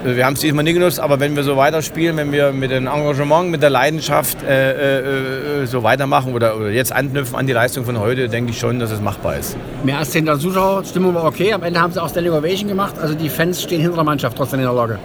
wir 0.04 0.26
haben 0.26 0.34
es 0.34 0.40
diesmal 0.40 0.64
nie 0.64 0.74
genutzt, 0.74 1.00
aber 1.00 1.18
wenn 1.18 1.34
wir 1.34 1.42
so 1.44 1.56
weiterspielen, 1.56 2.16
wenn 2.18 2.30
wir 2.30 2.52
mit 2.52 2.70
dem 2.70 2.86
Engagement, 2.86 3.50
mit 3.50 3.62
der 3.62 3.70
Leidenschaft 3.70 4.42
äh, 4.42 4.72
äh, 4.72 5.62
äh 5.62 5.66
so 5.66 5.82
weitermachen 5.82 6.34
oder, 6.34 6.56
oder, 6.56 6.70
jetzt 6.70 6.92
anknüpfen 6.92 7.36
an 7.36 7.46
die 7.46 7.54
Leistung 7.54 7.86
von 7.86 7.98
heute, 7.98 8.28
denke 8.28 8.50
ich 8.50 8.58
schon, 8.58 8.78
dass 8.78 8.90
es 8.90 9.00
machbar 9.00 9.38
ist. 9.38 9.56
Mehr 9.82 9.98
als 9.98 10.14
10.000 10.14 10.38
Zuschauer, 10.38 10.84
Stimmung 10.84 11.14
war 11.14 11.24
okay. 11.24 11.54
Am 11.54 11.62
Ende 11.62 11.80
haben 11.80 11.92
sie 11.92 12.02
auch 12.02 12.10
Standing 12.10 12.34
Ovation 12.34 12.68
gemacht. 12.68 12.96
Also 13.00 13.14
die 13.14 13.30
Fans 13.30 13.62
stehen 13.62 13.80
hinter 13.80 13.96
der 13.96 14.04
Mannschaft 14.04 14.36
trotzdem 14.36 14.60
in 14.60 14.66
der 14.66 14.74
Lage. 14.74 14.98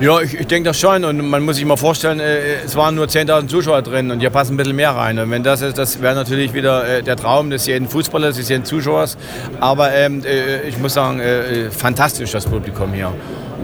Ja, 0.00 0.20
ich, 0.20 0.38
ich 0.38 0.46
denke 0.46 0.68
das 0.68 0.78
schon. 0.78 1.04
Und 1.04 1.28
man 1.28 1.44
muss 1.44 1.56
sich 1.56 1.64
mal 1.64 1.76
vorstellen, 1.76 2.20
äh, 2.20 2.62
es 2.64 2.76
waren 2.76 2.94
nur 2.94 3.06
10.000 3.06 3.48
Zuschauer 3.48 3.82
drin 3.82 4.12
und 4.12 4.20
hier 4.20 4.30
passen 4.30 4.54
ein 4.54 4.56
bisschen 4.56 4.76
mehr 4.76 4.92
rein. 4.92 5.18
Und 5.18 5.32
wenn 5.32 5.42
das 5.42 5.60
ist, 5.60 5.76
das 5.76 6.00
wäre 6.00 6.14
natürlich 6.14 6.54
wieder 6.54 6.86
äh, 6.86 7.02
der 7.02 7.16
Traum 7.16 7.50
des 7.50 7.66
jeden 7.66 7.88
Fußballers, 7.88 8.36
des 8.36 8.48
jeden 8.48 8.64
Zuschauers. 8.64 9.18
Aber 9.58 9.92
ähm, 9.92 10.22
äh, 10.24 10.68
ich 10.68 10.78
muss 10.78 10.94
sagen, 10.94 11.18
äh, 11.18 11.70
fantastisch 11.72 12.30
das 12.30 12.46
Publikum 12.46 12.92
hier. 12.92 13.12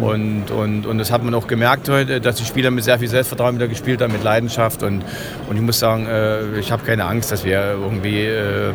Und, 0.01 0.51
und, 0.51 0.87
und 0.87 0.99
das 0.99 1.13
hat 1.13 1.23
man 1.23 1.35
auch 1.35 1.47
gemerkt 1.47 1.89
heute, 1.89 2.21
dass 2.21 2.37
die 2.37 2.45
Spieler 2.45 2.71
mit 2.71 2.85
sehr 2.85 2.99
viel 2.99 3.09
Selbstvertrauen 3.09 3.55
wieder 3.55 3.69
gespielt 3.69 4.03
haben, 4.03 4.13
mit 4.13 4.25
Leidenschaft. 4.25 4.83
Und, 4.83 5.05
und 5.49 5.57
ich 5.57 5.63
muss 5.63 5.79
sagen, 5.79 6.07
äh, 6.07 6.59
ich 6.59 6.73
habe 6.73 6.85
keine 6.85 7.05
Angst, 7.05 7.31
dass 7.33 7.45
wir 7.45 7.77
irgendwie. 7.81 8.25
Äh, 8.25 8.73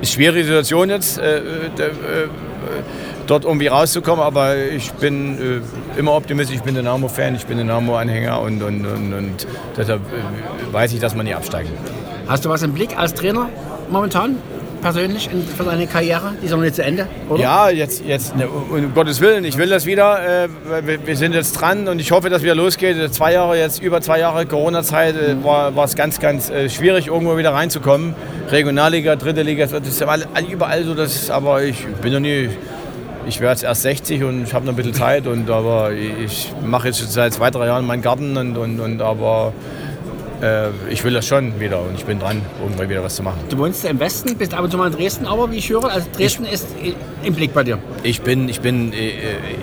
ist 0.00 0.12
schwierige 0.12 0.44
Situation 0.44 0.90
jetzt, 0.90 1.18
äh, 1.18 1.38
äh, 1.38 1.40
äh, 1.40 2.28
dort 3.26 3.44
irgendwie 3.44 3.66
rauszukommen, 3.66 4.24
aber 4.24 4.56
ich 4.56 4.92
bin 4.92 5.62
äh, 5.94 5.98
immer 5.98 6.14
optimistisch. 6.14 6.56
Ich 6.56 6.62
bin 6.62 6.74
Dynamo-Fan, 6.74 7.34
ich 7.34 7.46
bin 7.46 7.58
Dynamo-Anhänger 7.58 8.40
und, 8.40 8.62
und, 8.62 8.86
und, 8.86 9.12
und 9.12 9.46
deshalb 9.76 10.00
weiß 10.72 10.92
ich, 10.92 11.00
dass 11.00 11.14
man 11.14 11.26
nie 11.26 11.34
absteigen. 11.34 11.70
Hast 12.26 12.44
du 12.44 12.48
was 12.48 12.62
im 12.62 12.72
Blick 12.72 12.98
als 12.98 13.14
Trainer 13.14 13.48
momentan? 13.90 14.36
Persönlich 14.80 15.28
für 15.56 15.64
deine 15.64 15.86
Karriere? 15.86 16.34
Die 16.40 16.46
ist 16.46 16.52
noch 16.52 16.58
nicht 16.58 16.74
zu 16.74 16.82
Ende, 16.82 17.06
oder? 17.28 17.40
Ja, 17.40 17.70
jetzt, 17.70 18.04
jetzt 18.04 18.36
ne, 18.36 18.48
um 18.48 18.94
Gottes 18.94 19.20
Willen, 19.20 19.44
ich 19.44 19.56
will 19.58 19.68
das 19.68 19.86
wieder. 19.86 20.44
Äh, 20.44 20.48
wir, 20.86 21.06
wir, 21.06 21.16
sind 21.16 21.34
jetzt 21.34 21.52
dran 21.52 21.88
und 21.88 22.00
ich 22.00 22.10
hoffe, 22.12 22.30
dass 22.30 22.42
wieder 22.42 22.54
losgeht. 22.54 23.12
Zwei 23.12 23.32
Jahre, 23.32 23.58
jetzt 23.58 23.82
über 23.82 24.00
zwei 24.00 24.18
Jahre 24.18 24.46
Corona-Zeit 24.46 25.16
äh, 25.16 25.44
war, 25.44 25.74
war 25.76 25.84
es 25.84 25.94
ganz, 25.94 26.20
ganz 26.20 26.50
äh, 26.50 26.68
schwierig, 26.68 27.08
irgendwo 27.08 27.36
wieder 27.36 27.52
reinzukommen. 27.52 28.14
Regionalliga, 28.50 29.16
dritte 29.16 29.42
Liga, 29.42 29.66
das 29.66 29.86
ist 29.86 30.04
überall 30.50 30.84
so. 30.84 30.94
Das, 30.94 31.30
aber 31.30 31.62
ich 31.62 31.86
bin 32.02 32.12
noch 32.12 32.20
nie 32.20 32.48
ich 33.28 33.40
werde 33.40 33.52
jetzt 33.52 33.64
erst 33.64 33.82
60 33.82 34.22
und 34.22 34.44
ich 34.44 34.54
habe 34.54 34.64
noch 34.64 34.72
ein 34.72 34.76
bisschen 34.76 34.94
Zeit. 34.94 35.26
Und, 35.26 35.50
aber 35.50 35.92
ich 35.92 36.52
mache 36.64 36.88
jetzt 36.88 37.12
seit 37.12 37.32
zwei, 37.32 37.50
drei 37.50 37.66
Jahren 37.66 37.86
meinen 37.86 38.02
Garten. 38.02 38.36
Und, 38.36 38.56
und, 38.56 38.80
und 38.80 39.02
aber 39.02 39.52
äh, 40.42 40.68
ich 40.90 41.04
will 41.04 41.12
das 41.12 41.26
schon 41.26 41.58
wieder 41.60 41.80
und 41.80 41.94
ich 41.94 42.04
bin 42.04 42.18
dran, 42.18 42.42
irgendwann 42.60 42.88
wieder 42.88 43.02
was 43.02 43.16
zu 43.16 43.22
machen. 43.22 43.40
Du 43.48 43.58
wohnst 43.58 43.84
im 43.84 43.98
Westen, 43.98 44.36
bist 44.36 44.54
ab 44.54 44.64
und 44.64 44.70
zu 44.70 44.76
mal 44.76 44.88
in 44.88 44.92
Dresden, 44.92 45.26
aber 45.26 45.50
wie 45.50 45.56
ich 45.56 45.68
höre, 45.68 45.84
also 45.84 46.06
Dresden 46.16 46.44
ich, 46.44 46.52
ist 46.52 46.66
im 47.22 47.34
Blick 47.34 47.54
bei 47.54 47.64
dir. 47.64 47.78
Ich 48.02 48.22
bin, 48.22 48.48
ich 48.48 48.60
bin, 48.60 48.92
äh, 48.92 49.12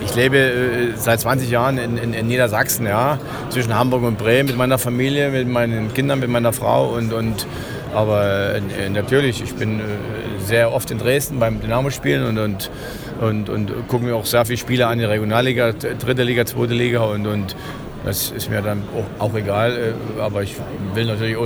ich 0.04 0.14
lebe 0.14 0.36
äh, 0.36 0.92
seit 0.96 1.20
20 1.20 1.50
Jahren 1.50 1.78
in, 1.78 1.96
in, 1.96 2.14
in, 2.14 2.26
Niedersachsen, 2.26 2.86
ja, 2.86 3.18
zwischen 3.50 3.74
Hamburg 3.74 4.02
und 4.02 4.18
Bremen 4.18 4.48
mit 4.48 4.56
meiner 4.56 4.78
Familie, 4.78 5.30
mit 5.30 5.48
meinen 5.48 5.92
Kindern, 5.94 6.20
mit 6.20 6.30
meiner 6.30 6.52
Frau 6.52 6.94
und, 6.94 7.12
und 7.12 7.46
aber 7.94 8.56
natürlich, 8.92 9.40
ich 9.40 9.54
bin 9.54 9.80
sehr 10.44 10.72
oft 10.72 10.90
in 10.90 10.98
Dresden 10.98 11.38
beim 11.38 11.60
Dynamo-Spielen 11.60 12.26
und, 12.26 12.38
und 12.38 12.70
und, 13.20 13.48
und 13.48 13.88
gucke 13.88 14.04
mir 14.04 14.14
auch 14.16 14.26
sehr 14.26 14.44
viele 14.44 14.58
Spiele 14.58 14.86
an, 14.86 14.98
die 14.98 15.04
Regionalliga, 15.04 15.72
dritte 15.72 16.22
Liga, 16.22 16.44
zweite 16.46 16.74
Liga 16.74 17.00
und, 17.04 17.26
und 17.26 17.56
das 18.04 18.30
ist 18.30 18.50
mir 18.50 18.60
dann 18.60 18.82
auch, 19.18 19.26
auch 19.26 19.34
egal, 19.34 19.96
äh, 20.18 20.20
aber 20.20 20.42
ich 20.42 20.56
will 20.92 21.06
natürlich 21.06 21.36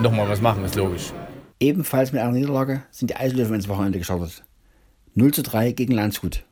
noch 0.00 0.12
mal 0.12 0.28
was 0.28 0.40
machen, 0.40 0.64
ist 0.64 0.76
logisch. 0.76 1.12
Ebenfalls 1.60 2.12
mit 2.12 2.20
einer 2.20 2.32
Niederlage 2.32 2.82
sind 2.90 3.10
die 3.10 3.16
Eislöwen 3.16 3.54
ins 3.54 3.68
Wochenende 3.68 3.98
gestartet. 3.98 4.44
0 5.14 5.32
zu 5.32 5.42
3 5.42 5.72
gegen 5.72 5.92
Landshut. 5.92 6.44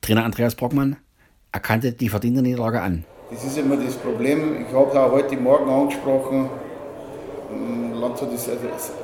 Trainer 0.00 0.24
Andreas 0.24 0.54
Brockmann 0.54 0.96
erkannte 1.52 1.92
die 1.92 2.08
verdiente 2.08 2.42
Niederlage 2.42 2.80
an. 2.80 3.04
Das 3.30 3.44
ist 3.44 3.58
immer 3.58 3.76
das 3.76 3.94
Problem. 3.96 4.64
Ich 4.66 4.74
habe 4.74 4.90
es 4.90 4.96
auch 4.96 5.12
heute 5.12 5.36
Morgen 5.36 5.68
angesprochen. 5.68 6.48
Landshut 7.94 8.32
ist 8.32 8.48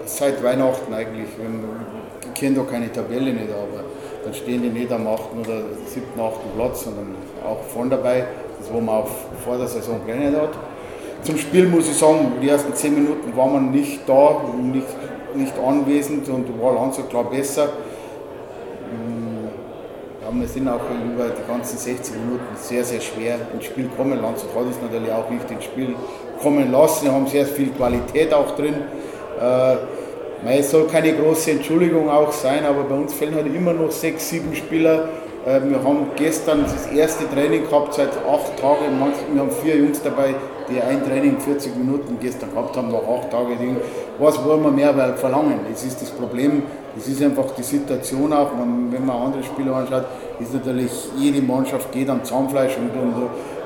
seit 0.06 0.42
Weihnachten 0.42 0.92
eigentlich. 0.92 1.28
Wir 1.36 2.32
kennen 2.34 2.56
da 2.56 2.62
keine 2.62 2.90
Tabelle 2.90 3.32
nicht, 3.32 3.50
aber 3.50 3.84
dann 4.24 4.34
stehen 4.34 4.62
die 4.62 4.70
nicht 4.70 4.90
am 4.90 5.06
8. 5.06 5.20
oder 5.40 5.62
7., 5.86 6.18
8. 6.18 6.56
Platz, 6.56 6.84
sondern 6.84 7.14
auch 7.44 7.62
vorne 7.64 7.90
dabei, 7.90 8.26
das 8.58 8.72
wo 8.72 8.80
man 8.80 8.96
auch 8.96 9.08
vor 9.44 9.58
der 9.58 9.66
Saison 9.66 10.00
gelernt 10.06 10.36
hat. 10.36 10.50
Zum 11.22 11.38
Spiel 11.38 11.66
muss 11.68 11.88
ich 11.88 11.96
sagen, 11.96 12.32
die 12.42 12.48
ersten 12.48 12.74
10 12.74 12.94
Minuten 12.94 13.34
war 13.34 13.48
man 13.48 13.70
nicht 13.70 14.00
da, 14.06 14.42
nicht, 14.62 14.86
nicht 15.34 15.54
anwesend 15.58 16.28
und 16.28 16.62
war 16.62 16.74
Landshut 16.74 17.08
klar 17.08 17.24
besser. 17.24 17.68
Mm, 18.90 19.46
ja, 20.22 20.40
wir 20.40 20.48
sind 20.48 20.68
auch 20.68 20.82
über 21.14 21.30
die 21.30 21.50
ganzen 21.50 21.78
60 21.78 22.16
Minuten 22.16 22.44
sehr, 22.56 22.84
sehr 22.84 23.00
schwer 23.00 23.38
ins 23.54 23.64
Spiel 23.64 23.84
gekommen. 23.84 24.20
Landshut 24.20 24.54
hat 24.54 24.64
es 24.70 24.82
natürlich 24.82 25.10
auch 25.10 25.30
nicht 25.30 25.50
ins 25.50 25.64
Spiel 25.64 25.94
kommen 26.42 26.70
lassen. 26.70 27.06
Wir 27.06 27.12
haben 27.12 27.26
sehr 27.26 27.46
viel 27.46 27.70
Qualität 27.70 28.34
auch 28.34 28.54
drin. 28.54 28.74
Äh, 29.40 29.76
es 30.58 30.70
soll 30.70 30.86
keine 30.88 31.14
große 31.14 31.52
Entschuldigung 31.52 32.10
auch 32.10 32.30
sein, 32.32 32.66
aber 32.66 32.84
bei 32.84 32.94
uns 32.94 33.14
fehlen 33.14 33.34
halt 33.34 33.46
immer 33.46 33.72
noch 33.72 33.90
sechs, 33.90 34.28
sieben 34.28 34.54
Spieler. 34.54 35.08
Äh, 35.46 35.60
wir 35.68 35.82
haben 35.84 36.06
gestern 36.16 36.62
das 36.62 36.86
erste 36.86 37.28
Training 37.28 37.64
gehabt 37.64 37.94
seit 37.94 38.08
acht 38.26 38.58
Tagen. 38.58 38.98
Wir 39.32 39.40
haben 39.40 39.50
vier 39.50 39.76
Jungs 39.76 40.00
dabei, 40.02 40.34
die 40.70 40.80
ein 40.80 41.04
Training 41.04 41.38
40 41.38 41.76
Minuten 41.76 42.16
gestern 42.18 42.50
gehabt 42.50 42.74
haben, 42.76 42.90
nach 42.90 43.06
acht 43.06 43.30
Tagen. 43.30 43.76
Was 44.18 44.42
wollen 44.42 44.62
wir 44.62 44.70
mehr 44.70 44.94
verlangen? 45.16 45.60
Das 45.70 45.84
ist 45.84 46.00
das 46.00 46.10
Problem. 46.10 46.62
Das 46.96 47.06
ist 47.08 47.22
einfach 47.22 47.50
die 47.58 47.62
Situation 47.62 48.32
auch. 48.32 48.52
Wenn 48.56 49.04
man 49.04 49.16
andere 49.16 49.42
Spieler 49.42 49.76
anschaut, 49.76 50.04
ist 50.40 50.54
natürlich 50.54 50.90
jede 51.18 51.42
Mannschaft 51.42 51.92
geht 51.92 52.08
am 52.08 52.24
Zahnfleisch 52.24 52.76
und, 52.78 52.98
und, 52.98 53.14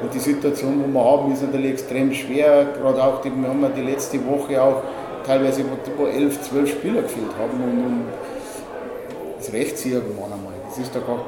und 0.03 0.15
die 0.15 0.19
Situation, 0.19 0.83
die 0.85 0.93
wir 0.93 1.05
haben, 1.05 1.33
ist 1.33 1.43
natürlich 1.43 1.73
extrem 1.73 2.13
schwer. 2.13 2.67
Gerade 2.81 3.05
auch, 3.05 3.21
die, 3.21 3.31
wir 3.31 3.49
haben 3.49 3.63
ja 3.63 3.69
die 3.69 3.83
letzte 3.83 4.19
Woche 4.27 4.61
auch 4.61 4.83
teilweise 5.25 5.63
wo 5.97 6.07
elf, 6.07 6.41
zwölf 6.43 6.71
Spieler 6.71 7.03
gefehlt 7.03 7.37
haben 7.39 7.63
und, 7.63 7.85
und 7.85 8.05
das 9.37 9.53
rächt 9.53 9.79
sich 9.79 9.93
irgendwann 9.93 10.33
einmal. 10.33 10.48
Das 10.69 10.79
ist 10.79 10.95
da 10.95 11.01
gar, 11.01 11.19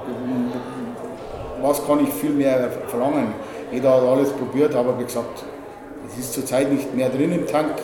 was 1.63 1.87
kann 1.87 2.05
ich 2.05 2.13
viel 2.13 2.31
mehr 2.31 2.71
verlangen? 2.89 3.33
Jeder 3.73 3.95
hat 3.95 4.03
alles 4.03 4.31
probiert, 4.31 4.75
aber 4.75 4.99
wie 4.99 5.05
gesagt, 5.05 5.45
es 6.09 6.19
ist 6.19 6.35
zurzeit 6.35 6.71
nicht 6.73 6.95
mehr 6.95 7.09
drin 7.09 7.33
im 7.33 7.47
Tank. 7.47 7.75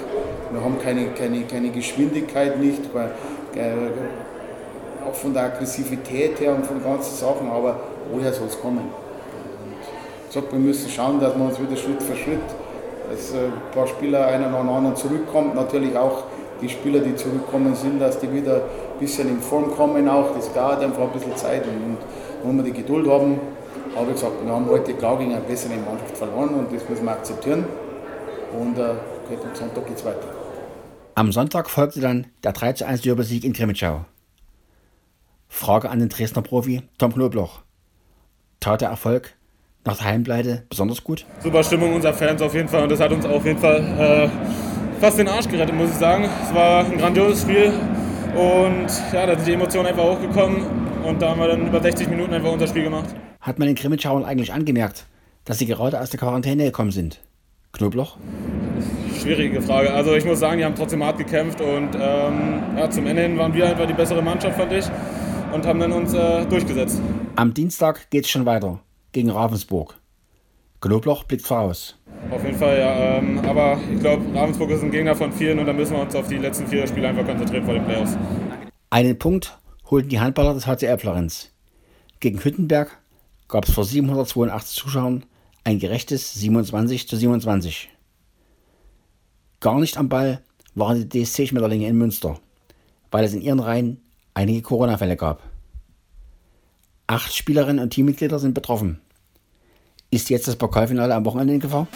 Wir 0.51 0.63
haben 0.63 0.79
keine, 0.79 1.09
keine, 1.09 1.43
keine 1.43 1.71
Geschwindigkeit 1.71 2.59
nicht, 2.59 2.83
weil, 2.95 3.11
äh, 3.55 5.09
auch 5.09 5.15
von 5.15 5.33
der 5.33 5.45
Aggressivität 5.45 6.41
her 6.41 6.55
und 6.55 6.67
von 6.67 6.83
ganzen 6.83 7.17
Sachen, 7.17 7.49
aber 7.51 7.81
woher 8.13 8.33
soll 8.33 8.49
es 8.49 8.61
kommen? 8.61 8.79
Und 8.79 9.75
ich 10.29 10.35
sage, 10.35 10.47
wir 10.51 10.59
müssen 10.59 10.91
schauen, 10.91 11.21
dass 11.21 11.37
wir 11.37 11.45
uns 11.45 11.61
wieder 11.61 11.77
Schritt 11.77 12.03
für 12.03 12.17
Schritt 12.17 12.41
dass 13.11 13.33
ein 13.33 13.53
paar 13.73 13.87
Spieler 13.87 14.27
einer 14.27 14.49
nach 14.49 14.61
dem 14.61 14.69
anderen 14.69 14.97
zurückkommt. 14.97 15.55
Natürlich 15.55 15.97
auch 15.97 16.25
die 16.61 16.69
Spieler, 16.69 17.01
die 17.01 17.15
zurückkommen 17.15 17.75
sind, 17.75 18.01
dass 18.01 18.19
die 18.19 18.33
wieder 18.33 18.63
ein 18.97 19.01
bisschen 19.01 19.29
in 19.29 19.41
Form 19.41 19.71
kommen 19.75 20.09
auch. 20.09 20.35
Das 20.35 20.53
dauert 20.53 20.83
einfach 20.83 21.03
ein 21.03 21.13
bisschen 21.13 21.37
Zeit 21.37 21.65
und, 21.67 21.99
wenn 22.43 22.57
wir 22.57 22.65
die 22.65 22.73
Geduld 22.73 23.09
haben. 23.09 23.41
Aber 23.95 24.09
wie 24.09 24.13
gesagt, 24.13 24.33
wir 24.45 24.53
haben 24.53 24.67
heute 24.67 24.95
klar 24.95 25.19
gegen 25.19 25.33
eine 25.33 25.41
bessere 25.41 25.75
Mannschaft 25.77 26.17
verloren 26.17 26.51
und 26.55 26.73
das 26.73 26.89
müssen 26.89 27.05
wir 27.05 27.13
akzeptieren. 27.13 27.65
Und 28.59 28.79
äh, 28.79 28.83
am 28.83 29.55
Sonntag 29.55 29.87
geht 29.87 29.97
es 29.97 30.05
weiter. 30.05 30.29
Am 31.15 31.33
Sonntag 31.33 31.71
folgte 31.71 32.01
dann 32.01 32.27
der 32.45 32.53
3 32.53 32.85
1 32.87 33.05
Jubelsieg 33.05 33.45
in 33.45 33.53
Krimitschau. 33.53 34.05
Frage 35.49 35.91
an 35.91 35.99
den 35.99 36.09
Dresdner 36.09 36.43
Profi 36.43 36.83
Tom 36.99 37.15
Knobloch. 37.15 37.63
Tat 38.61 38.81
der 38.81 38.91
Erfolg 38.91 39.35
nach 39.85 39.97
der 39.97 40.07
Heimpleite 40.07 40.65
besonders 40.69 41.03
gut? 41.03 41.25
Super 41.43 41.63
Stimmung 41.63 41.95
unserer 41.95 42.13
Fans 42.13 42.43
auf 42.43 42.55
jeden 42.55 42.69
Fall 42.69 42.83
und 42.83 42.91
das 42.91 43.01
hat 43.01 43.13
uns 43.13 43.25
auf 43.25 43.45
jeden 43.45 43.59
Fall 43.59 43.79
äh, 43.79 45.01
fast 45.01 45.19
den 45.19 45.29
Arsch 45.29 45.49
gerettet, 45.49 45.75
muss 45.75 45.91
ich 45.91 45.97
sagen. 45.97 46.29
Es 46.43 46.55
war 46.55 46.85
ein 46.85 46.99
grandioses 46.99 47.43
Spiel 47.43 47.73
und 48.37 48.87
ja, 49.13 49.27
da 49.27 49.35
sind 49.35 49.49
die 49.49 49.53
Emotionen 49.55 49.89
einfach 49.89 50.05
hochgekommen 50.05 50.63
und 51.05 51.23
da 51.23 51.31
haben 51.31 51.41
wir 51.41 51.49
dann 51.49 51.67
über 51.67 51.81
60 51.81 52.09
Minuten 52.09 52.35
einfach 52.35 52.53
unser 52.53 52.67
Spiel 52.67 52.85
gemacht. 52.85 53.15
Hat 53.41 53.59
man 53.59 53.67
den 53.67 53.77
Krimitschauern 53.77 54.25
eigentlich 54.25 54.53
angemerkt, 54.53 55.07
dass 55.45 55.59
sie 55.59 55.67
gerade 55.67 56.01
aus 56.01 56.11
der 56.11 56.21
Quarantäne 56.21 56.65
gekommen 56.65 56.91
sind? 56.91 57.21
Knobloch? 57.73 58.17
Schwierige 59.21 59.63
Frage. 59.63 59.93
Also 59.93 60.15
ich 60.15 60.25
muss 60.25 60.39
sagen, 60.39 60.59
die 60.59 60.65
haben 60.65 60.75
trotzdem 60.75 61.03
hart 61.03 61.19
gekämpft 61.19 61.61
und 61.61 61.91
ähm, 61.95 62.63
ja, 62.77 62.91
zum 62.91 63.07
Ende 63.07 63.23
hin 63.23 63.39
waren 63.39 63.55
wir 63.55 63.67
einfach 63.67 63.87
die 63.87 63.95
bessere 63.95 64.23
Mannschaft, 64.23 64.57
fand 64.59 64.73
ich, 64.73 64.85
und 65.53 65.67
haben 65.67 65.81
dann 65.81 65.93
uns 65.93 66.13
äh, 66.13 66.45
durchgesetzt. 66.47 67.01
Am 67.37 67.55
Dienstag 67.55 68.11
geht 68.11 68.25
es 68.25 68.31
schon 68.31 68.47
weiter 68.47 68.81
gegen 69.13 69.31
Ravensburg. 69.31 69.95
Knobloch 70.81 71.25
blickt 71.25 71.47
voraus. 71.47 71.99
Auf 72.31 72.45
jeden 72.45 72.59
Fall, 72.59 72.79
ja. 72.79 73.19
Ähm, 73.19 73.39
aber 73.41 73.79
ich 73.93 74.01
glaube, 74.01 74.25
Ravensburg 74.35 74.71
ist 74.71 74.83
ein 74.83 74.91
Gegner 74.91 75.15
von 75.15 75.33
vielen 75.33 75.59
und 75.59 75.67
da 75.67 75.73
müssen 75.73 75.95
wir 75.95 76.03
uns 76.03 76.15
auf 76.15 76.29
die 76.29 76.39
letzten 76.39 76.67
vier 76.67 76.87
Spiele 76.87 77.09
einfach 77.09 77.25
konzentrieren 77.25 77.65
vor 77.65 77.75
den 77.75 77.85
Playoffs. 77.85 78.17
Einen 78.91 79.19
Punkt 79.19 79.59
holten 79.91 80.09
die 80.09 80.21
Handballer 80.21 80.55
des 80.55 80.67
HCR 80.67 80.99
Florenz. 80.99 81.53
Gegen 82.21 82.43
Hüttenberg 82.43 82.99
gab 83.49 83.67
es 83.67 83.75
vor 83.75 83.85
782 83.85 84.77
Zuschauern 84.77 85.25
ein 85.65 85.79
gerechtes 85.79 86.35
27 86.35 87.09
zu 87.09 87.17
27. 87.17 87.91
Gar 89.61 89.81
nicht 89.81 89.97
am 89.97 90.09
Ball 90.09 90.43
waren 90.75 91.09
die 91.09 91.25
DSC-Schmetterlinge 91.25 91.89
in 91.89 91.97
Münster, 91.97 92.39
weil 93.11 93.25
es 93.25 93.35
in 93.35 93.43
ihren 93.43 93.61
Reihen 93.61 94.01
einige 94.35 94.63
Corona-Fälle 94.63 95.17
gab. 95.17 95.43
Acht 97.07 97.35
Spielerinnen 97.35 97.83
und 97.83 97.91
Teammitglieder 97.91 98.39
sind 98.39 98.55
betroffen. 98.55 99.01
Ist 100.17 100.31
jetzt 100.31 100.49
das 100.49 100.57
Pokalfinale 100.57 101.15
am 101.15 101.27
Wochenende 101.27 101.53
in 101.53 101.61
Gefahr? 101.61 101.87